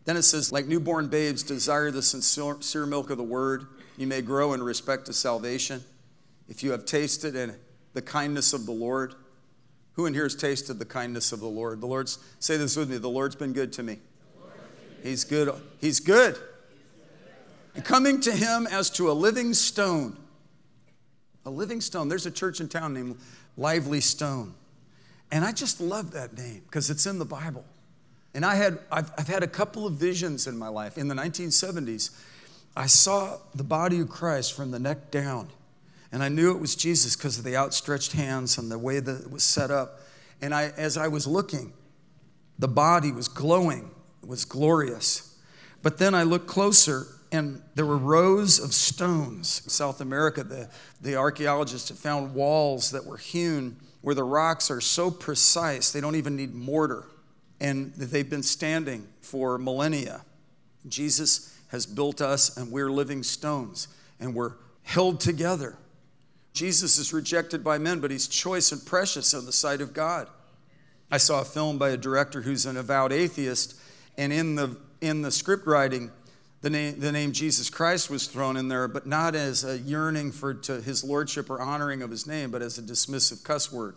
Then 0.05 0.16
it 0.16 0.23
says, 0.23 0.51
like 0.51 0.66
newborn 0.66 1.07
babes, 1.07 1.45
desire 1.45 1.92
the 1.92 2.03
sincere 2.03 2.87
milk 2.87 3.11
of 3.11 3.18
the 3.18 3.23
word. 3.23 3.66
You 3.96 4.07
may 4.07 4.22
grow 4.22 4.52
in 4.52 4.62
respect 4.62 5.07
to 5.07 5.12
salvation. 5.12 5.83
If 6.48 6.62
you 6.62 6.72
have 6.72 6.85
tasted 6.85 7.37
and 7.37 7.55
the 7.94 8.02
kindness 8.02 8.52
of 8.52 8.66
the 8.66 8.72
Lord. 8.72 9.14
Who 9.94 10.07
in 10.07 10.14
here 10.14 10.22
has 10.22 10.35
tasted 10.35 10.78
the 10.78 10.85
kindness 10.85 11.33
of 11.33 11.40
the 11.40 11.48
Lord? 11.48 11.81
The 11.81 11.87
Lord's, 11.87 12.18
say 12.38 12.57
this 12.57 12.76
with 12.76 12.90
me, 12.90 12.98
the 12.98 13.09
Lord's 13.09 13.37
been 13.37 13.52
good 13.52 13.72
to 13.74 13.83
me. 13.83 13.98
He's 15.02 15.24
good. 15.24 15.52
He's 15.81 16.00
good. 16.00 16.37
And 17.74 17.85
coming 17.85 18.20
to 18.22 18.33
him 18.33 18.66
as 18.70 18.90
to 18.90 19.11
a 19.11 19.12
living 19.12 19.55
stone. 19.55 20.16
A 21.44 21.50
living 21.50 21.81
stone. 21.81 22.09
There's 22.09 22.26
a 22.26 22.31
church 22.31 22.61
in 22.61 22.68
town 22.68 22.94
named 22.94 23.18
Lively 23.57 24.00
Stone. 24.00 24.55
And 25.31 25.44
I 25.44 25.52
just 25.52 25.81
love 25.81 26.12
that 26.12 26.37
name 26.37 26.62
because 26.66 26.90
it's 26.90 27.07
in 27.07 27.18
the 27.18 27.24
Bible. 27.24 27.64
And 28.35 28.46
I 28.46 28.55
had, 28.55 28.78
I've, 28.90 29.11
I've 29.18 29.28
had 29.28 29.42
a 29.42 29.46
couple 29.46 29.87
of 29.87 29.94
visions 29.94 30.46
in 30.46 30.57
my 30.57 30.68
life. 30.68 30.96
In 30.96 31.09
the 31.09 31.14
1970s, 31.14 32.11
I 32.77 32.87
saw 32.87 33.39
the 33.55 33.65
body 33.65 34.01
of 34.01 34.09
Christ 34.09 34.55
from 34.55 34.71
the 34.71 34.79
neck 34.79 35.11
down. 35.11 35.49
And 36.11 36.23
I 36.23 36.29
knew 36.29 36.51
it 36.51 36.61
was 36.61 36.77
Jesus 36.77 37.17
because 37.17 37.39
of 37.39 37.45
the 37.45 37.57
outstretched 37.57 38.13
hands 38.13 38.59
and 38.59 38.71
the 38.71 38.79
way 38.79 39.01
that 39.01 39.23
it 39.23 39.31
was 39.31 39.43
set 39.43 39.71
up. 39.71 40.01
And 40.41 40.55
I, 40.55 40.73
as 40.77 40.97
I 40.97 41.09
was 41.09 41.27
looking, 41.27 41.73
the 42.59 42.69
body 42.69 43.13
was 43.13 43.29
glowing, 43.29 43.91
it 44.23 44.29
was 44.29 44.45
glorious. 44.45 45.39
But 45.83 45.99
then 45.99 46.15
I 46.15 46.23
looked 46.23 46.47
closer 46.47 47.07
and 47.33 47.63
there 47.75 47.87
were 47.87 47.97
rows 47.97 48.59
of 48.59 48.75
stones. 48.75 49.63
In 49.65 49.71
South 49.71 50.01
America, 50.01 50.45
the, 50.45 50.69
the 51.01 51.17
archaeologists 51.17 51.89
have 51.89 51.99
found 51.99 52.35
walls 52.35 52.91
that 52.91 53.07
were 53.07 53.17
hewn 53.17 53.77
where 54.03 54.15
the 54.15 54.25
rocks 54.25 54.71
are 54.71 54.81
so 54.81 55.11
precise 55.11 55.93
they 55.93 56.01
don't 56.01 56.17
even 56.17 56.37
need 56.37 56.55
mortar 56.55 57.05
and 57.61 57.95
they've 57.95 58.29
been 58.29 58.43
standing 58.43 59.07
for 59.21 59.57
millennia. 59.57 60.23
Jesus 60.89 61.52
has 61.73 61.87
built 61.87 62.21
us, 62.21 62.57
and 62.57 62.71
we're 62.71 62.91
living 62.91 63.23
stones, 63.23 63.89
and 64.21 64.35
we're 64.35 64.53
held 64.83 65.19
together. 65.21 65.77
Jesus 66.53 66.99
is 66.99 67.15
rejected 67.15 67.65
by 67.65 67.79
men, 67.79 67.99
but 67.99 68.11
he's 68.11 68.29
choice 68.29 68.73
and 68.73 68.85
precious 68.85 69.33
in 69.33 69.47
the 69.47 69.53
sight 69.53 69.81
of 69.81 69.95
God. 69.95 70.29
I 71.11 71.17
saw 71.17 71.41
a 71.41 71.45
film 71.45 71.79
by 71.79 71.89
a 71.91 71.97
director 71.97 72.43
who's 72.43 72.67
an 72.67 72.77
avowed 72.77 73.11
atheist, 73.11 73.75
and 74.19 74.35
in 74.35 74.55
the, 74.55 74.77
in 75.01 75.23
the 75.23 75.31
script 75.31 75.67
writing, 75.67 76.11
the 76.61 76.69
name, 76.69 77.01
the 77.01 77.11
name 77.11 77.33
Jesus 77.33 77.71
Christ 77.71 78.11
was 78.11 78.27
thrown 78.27 78.59
in 78.59 78.69
there, 78.69 78.87
but 78.87 79.07
not 79.07 79.35
as 79.35 79.65
a 79.65 79.79
yearning 79.79 80.31
for 80.31 80.53
to 80.53 80.83
his 80.83 81.03
lordship 81.03 81.49
or 81.49 81.61
honoring 81.61 82.03
of 82.03 82.11
his 82.11 82.27
name, 82.27 82.51
but 82.51 82.61
as 82.61 82.77
a 82.77 82.83
dismissive 82.83 83.43
cuss 83.43 83.73
word. 83.73 83.97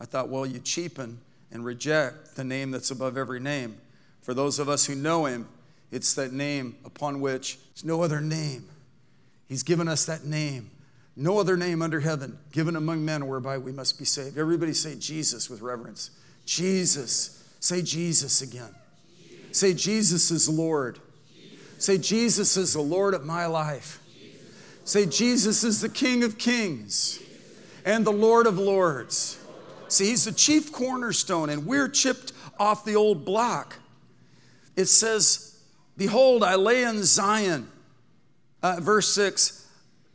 I 0.00 0.04
thought, 0.04 0.28
well, 0.28 0.46
you 0.46 0.60
cheapen 0.60 1.18
and 1.50 1.64
reject 1.64 2.36
the 2.36 2.44
name 2.44 2.70
that's 2.70 2.92
above 2.92 3.18
every 3.18 3.40
name. 3.40 3.76
For 4.22 4.34
those 4.34 4.60
of 4.60 4.68
us 4.68 4.86
who 4.86 4.94
know 4.94 5.26
him, 5.26 5.48
it's 5.90 6.14
that 6.14 6.32
name 6.32 6.76
upon 6.84 7.20
which 7.20 7.58
there's 7.74 7.84
no 7.84 8.02
other 8.02 8.20
name. 8.20 8.68
He's 9.48 9.62
given 9.62 9.88
us 9.88 10.04
that 10.06 10.24
name. 10.24 10.70
No 11.16 11.38
other 11.38 11.56
name 11.56 11.82
under 11.82 12.00
heaven 12.00 12.38
given 12.52 12.76
among 12.76 13.04
men 13.04 13.26
whereby 13.26 13.58
we 13.58 13.72
must 13.72 13.98
be 13.98 14.04
saved. 14.04 14.38
Everybody 14.38 14.72
say 14.72 14.94
Jesus 14.94 15.50
with 15.50 15.62
reverence. 15.62 16.10
Jesus. 16.44 17.42
Say 17.60 17.82
Jesus 17.82 18.40
again. 18.42 18.74
Say 19.50 19.74
Jesus 19.74 20.30
is 20.30 20.48
Lord. 20.48 20.98
Say 21.78 21.98
Jesus 21.98 22.56
is 22.56 22.72
the 22.72 22.80
Lord 22.80 23.14
of 23.14 23.24
my 23.24 23.46
life. 23.46 24.00
Say 24.84 25.06
Jesus 25.06 25.64
is 25.64 25.80
the 25.80 25.88
King 25.88 26.22
of 26.22 26.38
kings 26.38 27.20
and 27.84 28.06
the 28.06 28.12
Lord 28.12 28.46
of 28.46 28.58
lords. 28.58 29.38
See, 29.88 30.06
he's 30.06 30.24
the 30.24 30.32
chief 30.32 30.70
cornerstone, 30.70 31.48
and 31.48 31.66
we're 31.66 31.88
chipped 31.88 32.32
off 32.58 32.84
the 32.84 32.96
old 32.96 33.24
block. 33.24 33.76
It 34.76 34.86
says, 34.86 35.47
Behold, 35.98 36.44
I 36.44 36.54
lay 36.54 36.84
in 36.84 37.02
Zion, 37.02 37.68
uh, 38.62 38.78
verse 38.80 39.12
6, 39.14 39.66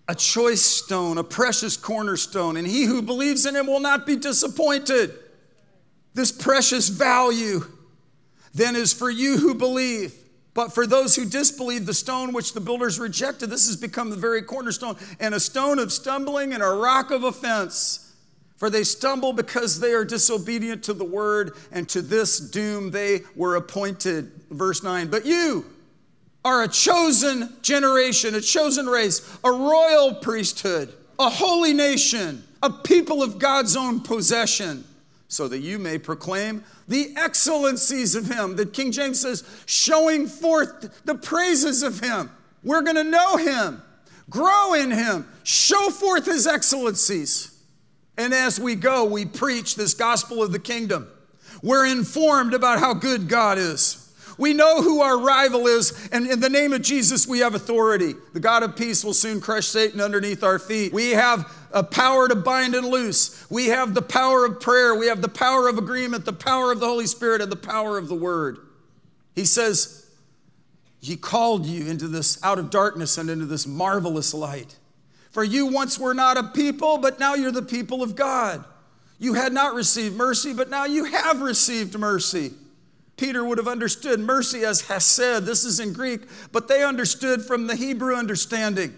a 0.08 0.16
choice 0.16 0.62
stone, 0.62 1.18
a 1.18 1.26
precious 1.26 1.76
cornerstone, 1.76 2.56
and 2.56 2.66
he 2.66 2.86
who 2.86 3.02
believes 3.02 3.46
in 3.46 3.54
him 3.54 3.68
will 3.68 3.82
not 3.82 4.06
be 4.06 4.16
disappointed. 4.16 5.14
This 6.14 6.32
precious 6.32 6.88
value 6.88 7.66
then 8.54 8.78
is 8.78 8.94
for 8.94 9.10
you 9.10 9.38
who 9.38 9.54
believe. 9.54 10.14
But 10.54 10.72
for 10.74 10.88
those 10.88 11.16
who 11.16 11.26
disbelieve, 11.26 11.86
the 11.86 11.94
stone 11.94 12.32
which 12.32 12.54
the 12.54 12.62
builders 12.62 12.98
rejected, 12.98 13.50
this 13.50 13.68
has 13.68 13.76
become 13.76 14.10
the 14.10 14.16
very 14.16 14.42
cornerstone, 14.42 14.96
and 15.20 15.34
a 15.34 15.40
stone 15.40 15.80
of 15.80 15.92
stumbling 15.92 16.54
and 16.54 16.64
a 16.64 16.68
rock 16.68 17.12
of 17.12 17.24
offense. 17.24 18.12
For 18.56 18.70
they 18.70 18.84
stumble 18.84 19.34
because 19.34 19.82
they 19.82 19.92
are 19.92 20.06
disobedient 20.06 20.84
to 20.84 20.94
the 20.94 21.04
word, 21.04 21.58
and 21.74 21.90
to 21.90 22.02
this 22.02 22.40
doom 22.40 22.92
they 22.92 23.24
were 23.36 23.58
appointed. 23.58 24.32
Verse 24.50 24.84
9. 24.84 25.10
But 25.10 25.26
you 25.26 25.66
are 26.46 26.64
a 26.64 26.68
chosen 26.68 27.56
generation, 27.62 28.36
a 28.36 28.42
chosen 28.42 28.88
race, 28.88 29.38
a 29.44 29.52
royal 29.52 30.16
priesthood, 30.16 30.94
a 31.20 31.30
holy 31.30 31.74
nation, 31.74 32.44
a 32.62 32.70
people 32.70 33.24
of 33.24 33.40
God's 33.40 33.76
own 33.76 34.02
possession, 34.02 34.84
so 35.28 35.48
that 35.48 35.60
you 35.60 35.80
may 35.80 35.98
proclaim 35.98 36.64
the 36.88 37.14
excellencies 37.18 38.16
of 38.16 38.28
Him. 38.28 38.56
That 38.56 38.74
King 38.74 38.92
James 38.92 39.22
says, 39.22 39.44
showing 39.66 40.28
forth 40.28 41.04
the 41.06 41.16
praises 41.16 41.82
of 41.82 42.00
Him. 42.00 42.30
We're 42.64 42.82
to 42.84 43.04
know 43.04 43.38
Him, 43.38 43.82
grow 44.30 44.74
in 44.74 44.92
Him, 44.92 45.28
show 45.44 45.90
forth 45.90 46.26
His 46.26 46.46
excellencies. 46.46 47.50
And 48.18 48.34
as 48.34 48.60
we 48.60 48.76
go, 48.76 49.06
we 49.06 49.26
preach 49.26 49.76
this 49.76 49.94
gospel 49.94 50.44
of 50.44 50.52
the 50.52 50.60
kingdom. 50.60 51.08
We're 51.64 51.86
informed 51.86 52.54
about 52.54 52.80
how 52.80 52.94
good 52.94 53.28
God 53.28 53.58
is. 53.58 54.03
We 54.38 54.54
know 54.54 54.82
who 54.82 55.02
our 55.02 55.20
rival 55.20 55.68
is, 55.68 56.10
and 56.12 56.28
in 56.28 56.40
the 56.40 56.50
name 56.50 56.74
of 56.74 56.82
Jesus, 56.82 57.28
we 57.28 57.40
have 57.40 57.56
authority. 57.56 58.16
The 58.34 58.40
God 58.40 58.64
of 58.64 58.76
peace 58.76 59.04
will 59.04 59.14
soon 59.14 59.40
crush 59.40 59.68
Satan 59.68 60.02
underneath 60.02 60.44
our 60.44 60.60
feet. 60.60 60.94
We 60.94 61.12
have 61.12 61.52
a 61.72 61.84
power 61.84 62.28
to 62.28 62.36
bind 62.36 62.76
and 62.76 62.88
loose. 62.88 63.50
We 63.50 63.68
have 63.68 63.94
the 63.94 64.02
power 64.02 64.46
of 64.46 64.60
prayer. 64.60 64.96
We 64.96 65.08
have 65.08 65.22
the 65.22 65.30
power 65.30 65.68
of 65.68 65.78
agreement, 65.78 66.26
the 66.26 66.34
power 66.34 66.72
of 66.72 66.80
the 66.80 66.88
Holy 66.88 67.08
Spirit, 67.08 67.42
and 67.42 67.52
the 67.52 67.56
power 67.56 67.98
of 67.98 68.08
the 68.08 68.16
Word. 68.16 68.58
He 69.36 69.46
says, 69.46 70.10
He 71.02 71.16
called 71.16 71.66
you 71.66 71.88
into 71.88 72.08
this 72.08 72.44
out 72.44 72.60
of 72.60 72.70
darkness 72.70 73.18
and 73.18 73.30
into 73.30 73.46
this 73.46 73.68
marvelous 73.68 74.34
light. 74.34 74.78
For 75.32 75.44
you 75.44 75.68
once 75.68 75.98
were 75.98 76.14
not 76.14 76.38
a 76.38 76.44
people, 76.44 77.00
but 77.00 77.20
now 77.20 77.34
you're 77.34 77.52
the 77.52 77.62
people 77.64 78.04
of 78.04 78.16
God. 78.16 78.64
You 79.18 79.34
had 79.34 79.54
not 79.54 79.74
received 79.74 80.16
mercy, 80.16 80.54
but 80.54 80.70
now 80.70 80.86
you 80.86 81.06
have 81.06 81.42
received 81.42 81.98
mercy. 81.98 82.54
Peter 83.18 83.44
would 83.44 83.58
have 83.58 83.68
understood 83.68 84.20
mercy 84.20 84.66
as 84.66 84.82
hesed. 84.82 85.46
This 85.46 85.64
is 85.64 85.80
in 85.80 85.94
Greek, 85.94 86.22
but 86.52 86.68
they 86.68 86.84
understood 86.84 87.44
from 87.44 87.68
the 87.68 87.76
Hebrew 87.76 88.16
understanding. 88.16 88.96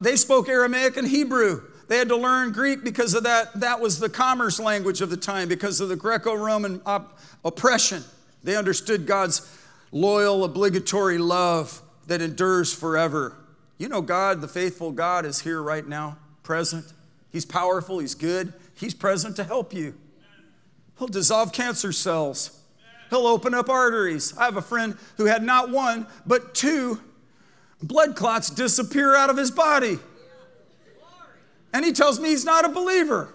They 0.00 0.16
spoke 0.16 0.48
Aramaic 0.48 0.96
and 0.96 1.08
Hebrew. 1.08 1.62
They 1.88 1.98
had 1.98 2.08
to 2.08 2.16
learn 2.16 2.52
Greek 2.52 2.84
because 2.84 3.14
of 3.14 3.24
that. 3.24 3.60
That 3.60 3.80
was 3.80 3.98
the 3.98 4.08
commerce 4.08 4.58
language 4.58 5.00
of 5.00 5.10
the 5.10 5.16
time, 5.16 5.48
because 5.48 5.80
of 5.80 5.88
the 5.88 5.96
Greco 5.96 6.34
Roman 6.34 6.80
op- 6.86 7.18
oppression. 7.44 8.02
They 8.42 8.56
understood 8.56 9.06
God's 9.06 9.50
loyal, 9.90 10.44
obligatory 10.44 11.18
love 11.18 11.82
that 12.06 12.20
endures 12.20 12.72
forever. 12.72 13.36
You 13.78 13.88
know, 13.88 14.02
God, 14.02 14.40
the 14.40 14.48
faithful 14.48 14.92
God, 14.92 15.24
is 15.24 15.40
here 15.40 15.62
right 15.62 15.86
now, 15.86 16.18
present. 16.42 16.84
He's 17.30 17.44
powerful, 17.44 17.98
He's 17.98 18.14
good, 18.14 18.52
He's 18.74 18.94
present 18.94 19.36
to 19.36 19.44
help 19.44 19.74
you. 19.74 19.94
He'll 20.98 21.08
dissolve 21.08 21.52
cancer 21.52 21.92
cells, 21.92 22.60
He'll 23.10 23.26
open 23.26 23.54
up 23.54 23.68
arteries. 23.68 24.36
I 24.36 24.44
have 24.44 24.56
a 24.56 24.62
friend 24.62 24.96
who 25.16 25.26
had 25.26 25.42
not 25.42 25.70
one, 25.70 26.06
but 26.26 26.54
two 26.54 27.00
blood 27.82 28.16
clots 28.16 28.50
disappear 28.50 29.14
out 29.14 29.30
of 29.30 29.36
his 29.36 29.50
body. 29.50 29.98
And 31.72 31.84
he 31.84 31.92
tells 31.92 32.20
me 32.20 32.30
he's 32.30 32.44
not 32.44 32.64
a 32.64 32.68
believer. 32.68 33.34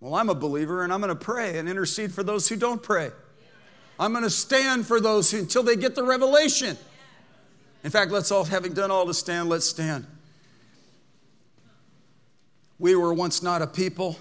Well, 0.00 0.14
I'm 0.14 0.30
a 0.30 0.34
believer 0.34 0.82
and 0.82 0.92
I'm 0.92 1.00
going 1.00 1.16
to 1.16 1.24
pray 1.24 1.58
and 1.58 1.68
intercede 1.68 2.12
for 2.12 2.24
those 2.24 2.48
who 2.48 2.56
don't 2.56 2.82
pray. 2.82 3.10
I'm 4.00 4.12
going 4.12 4.24
to 4.24 4.30
stand 4.30 4.86
for 4.86 5.00
those 5.00 5.30
who, 5.30 5.38
until 5.38 5.62
they 5.62 5.76
get 5.76 5.94
the 5.94 6.02
revelation. 6.02 6.76
In 7.84 7.90
fact, 7.90 8.10
let's 8.10 8.32
all, 8.32 8.44
having 8.44 8.72
done 8.72 8.90
all 8.90 9.06
to 9.06 9.14
stand, 9.14 9.48
let's 9.48 9.66
stand. 9.66 10.06
We 12.78 12.96
were 12.96 13.14
once 13.14 13.42
not 13.42 13.62
a 13.62 13.66
people, 13.66 14.18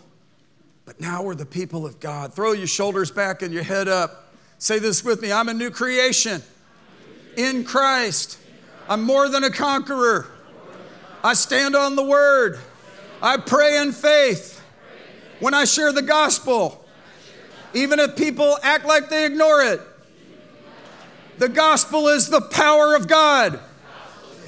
but 0.85 0.99
now 0.99 1.23
we're 1.23 1.35
the 1.35 1.45
people 1.45 1.85
of 1.85 1.99
God. 1.99 2.33
Throw 2.33 2.53
your 2.53 2.67
shoulders 2.67 3.11
back 3.11 3.41
and 3.41 3.53
your 3.53 3.63
head 3.63 3.87
up. 3.87 4.33
Say 4.57 4.79
this 4.79 5.03
with 5.03 5.21
me 5.21 5.31
I'm 5.31 5.49
a 5.49 5.53
new 5.53 5.71
creation 5.71 6.41
in 7.37 7.63
Christ. 7.63 8.37
I'm 8.89 9.03
more 9.03 9.29
than 9.29 9.43
a 9.43 9.51
conqueror. 9.51 10.27
I 11.23 11.33
stand 11.33 11.75
on 11.75 11.95
the 11.95 12.03
word. 12.03 12.59
I 13.21 13.37
pray 13.37 13.77
in 13.77 13.91
faith. 13.91 14.59
When 15.39 15.53
I 15.53 15.65
share 15.65 15.91
the 15.91 16.01
gospel, 16.01 16.85
even 17.73 17.99
if 17.99 18.15
people 18.15 18.57
act 18.63 18.85
like 18.85 19.09
they 19.09 19.25
ignore 19.25 19.61
it, 19.61 19.81
the 21.37 21.49
gospel 21.49 22.07
is 22.07 22.29
the 22.29 22.41
power 22.41 22.95
of 22.95 23.07
God. 23.07 23.59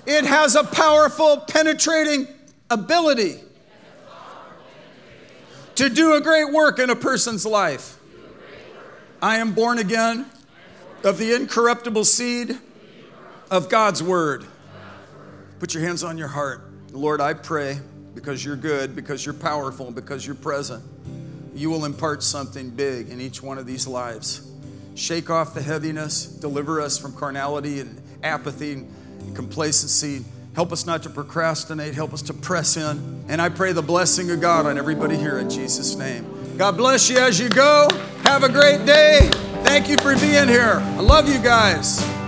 It 0.06 0.26
has 0.26 0.56
a 0.56 0.64
powerful, 0.64 1.38
penetrating 1.38 2.28
ability 2.70 3.40
to 5.76 5.90
do 5.90 6.14
a 6.14 6.22
great 6.22 6.52
work 6.52 6.80
in 6.80 6.90
a 6.90 6.96
person's 6.96 7.46
life. 7.46 7.98
I 9.22 9.38
am 9.38 9.54
born 9.54 9.80
again 9.80 10.26
of 11.04 11.18
the 11.18 11.34
incorruptible 11.34 12.06
seed 12.06 12.58
of 13.50 13.70
God's 13.70 14.04
word. 14.04 14.46
Put 15.60 15.74
your 15.74 15.84
hands 15.84 16.04
on 16.04 16.18
your 16.18 16.28
heart. 16.28 16.62
Lord, 16.92 17.22
I 17.22 17.34
pray 17.34 17.80
because 18.14 18.44
you're 18.44 18.56
good, 18.56 18.96
because 18.96 19.26
you're 19.26 19.34
powerful, 19.34 19.92
because 19.92 20.26
you're 20.26 20.36
present, 20.36 20.84
you 21.56 21.70
will 21.70 21.86
impart 21.86 22.22
something 22.24 22.70
big 22.70 23.10
in 23.10 23.22
each 23.22 23.42
one 23.42 23.58
of 23.58 23.66
these 23.66 23.88
lives. 23.88 24.50
Shake 24.96 25.30
off 25.30 25.54
the 25.54 25.62
heaviness, 25.62 26.26
deliver 26.26 26.82
us 26.82 26.98
from 26.98 27.14
carnality 27.14 27.80
and 27.80 28.02
apathy 28.24 28.74
and 28.74 29.36
complacency. 29.36 30.24
Help 30.56 30.72
us 30.72 30.86
not 30.86 31.04
to 31.04 31.10
procrastinate, 31.10 31.96
help 31.96 32.14
us 32.14 32.22
to 32.24 32.34
press 32.34 32.78
in. 32.78 33.24
And 33.28 33.42
I 33.42 33.50
pray 33.50 33.72
the 33.72 33.82
blessing 33.82 34.30
of 34.30 34.40
God 34.40 34.66
on 34.66 34.78
everybody 34.78 35.18
here 35.18 35.40
in 35.40 35.50
Jesus' 35.50 35.96
name. 35.96 36.26
God 36.58 36.78
bless 36.78 37.10
you 37.10 37.18
as 37.18 37.40
you 37.40 37.50
go. 37.50 37.88
Have 38.24 38.44
a 38.44 38.50
great 38.50 38.86
day. 38.86 39.30
Thank 39.64 39.90
you 39.90 39.98
for 39.98 40.16
being 40.16 40.48
here. 40.48 40.80
I 40.80 41.02
love 41.02 41.28
you 41.28 41.40
guys. 41.40 42.23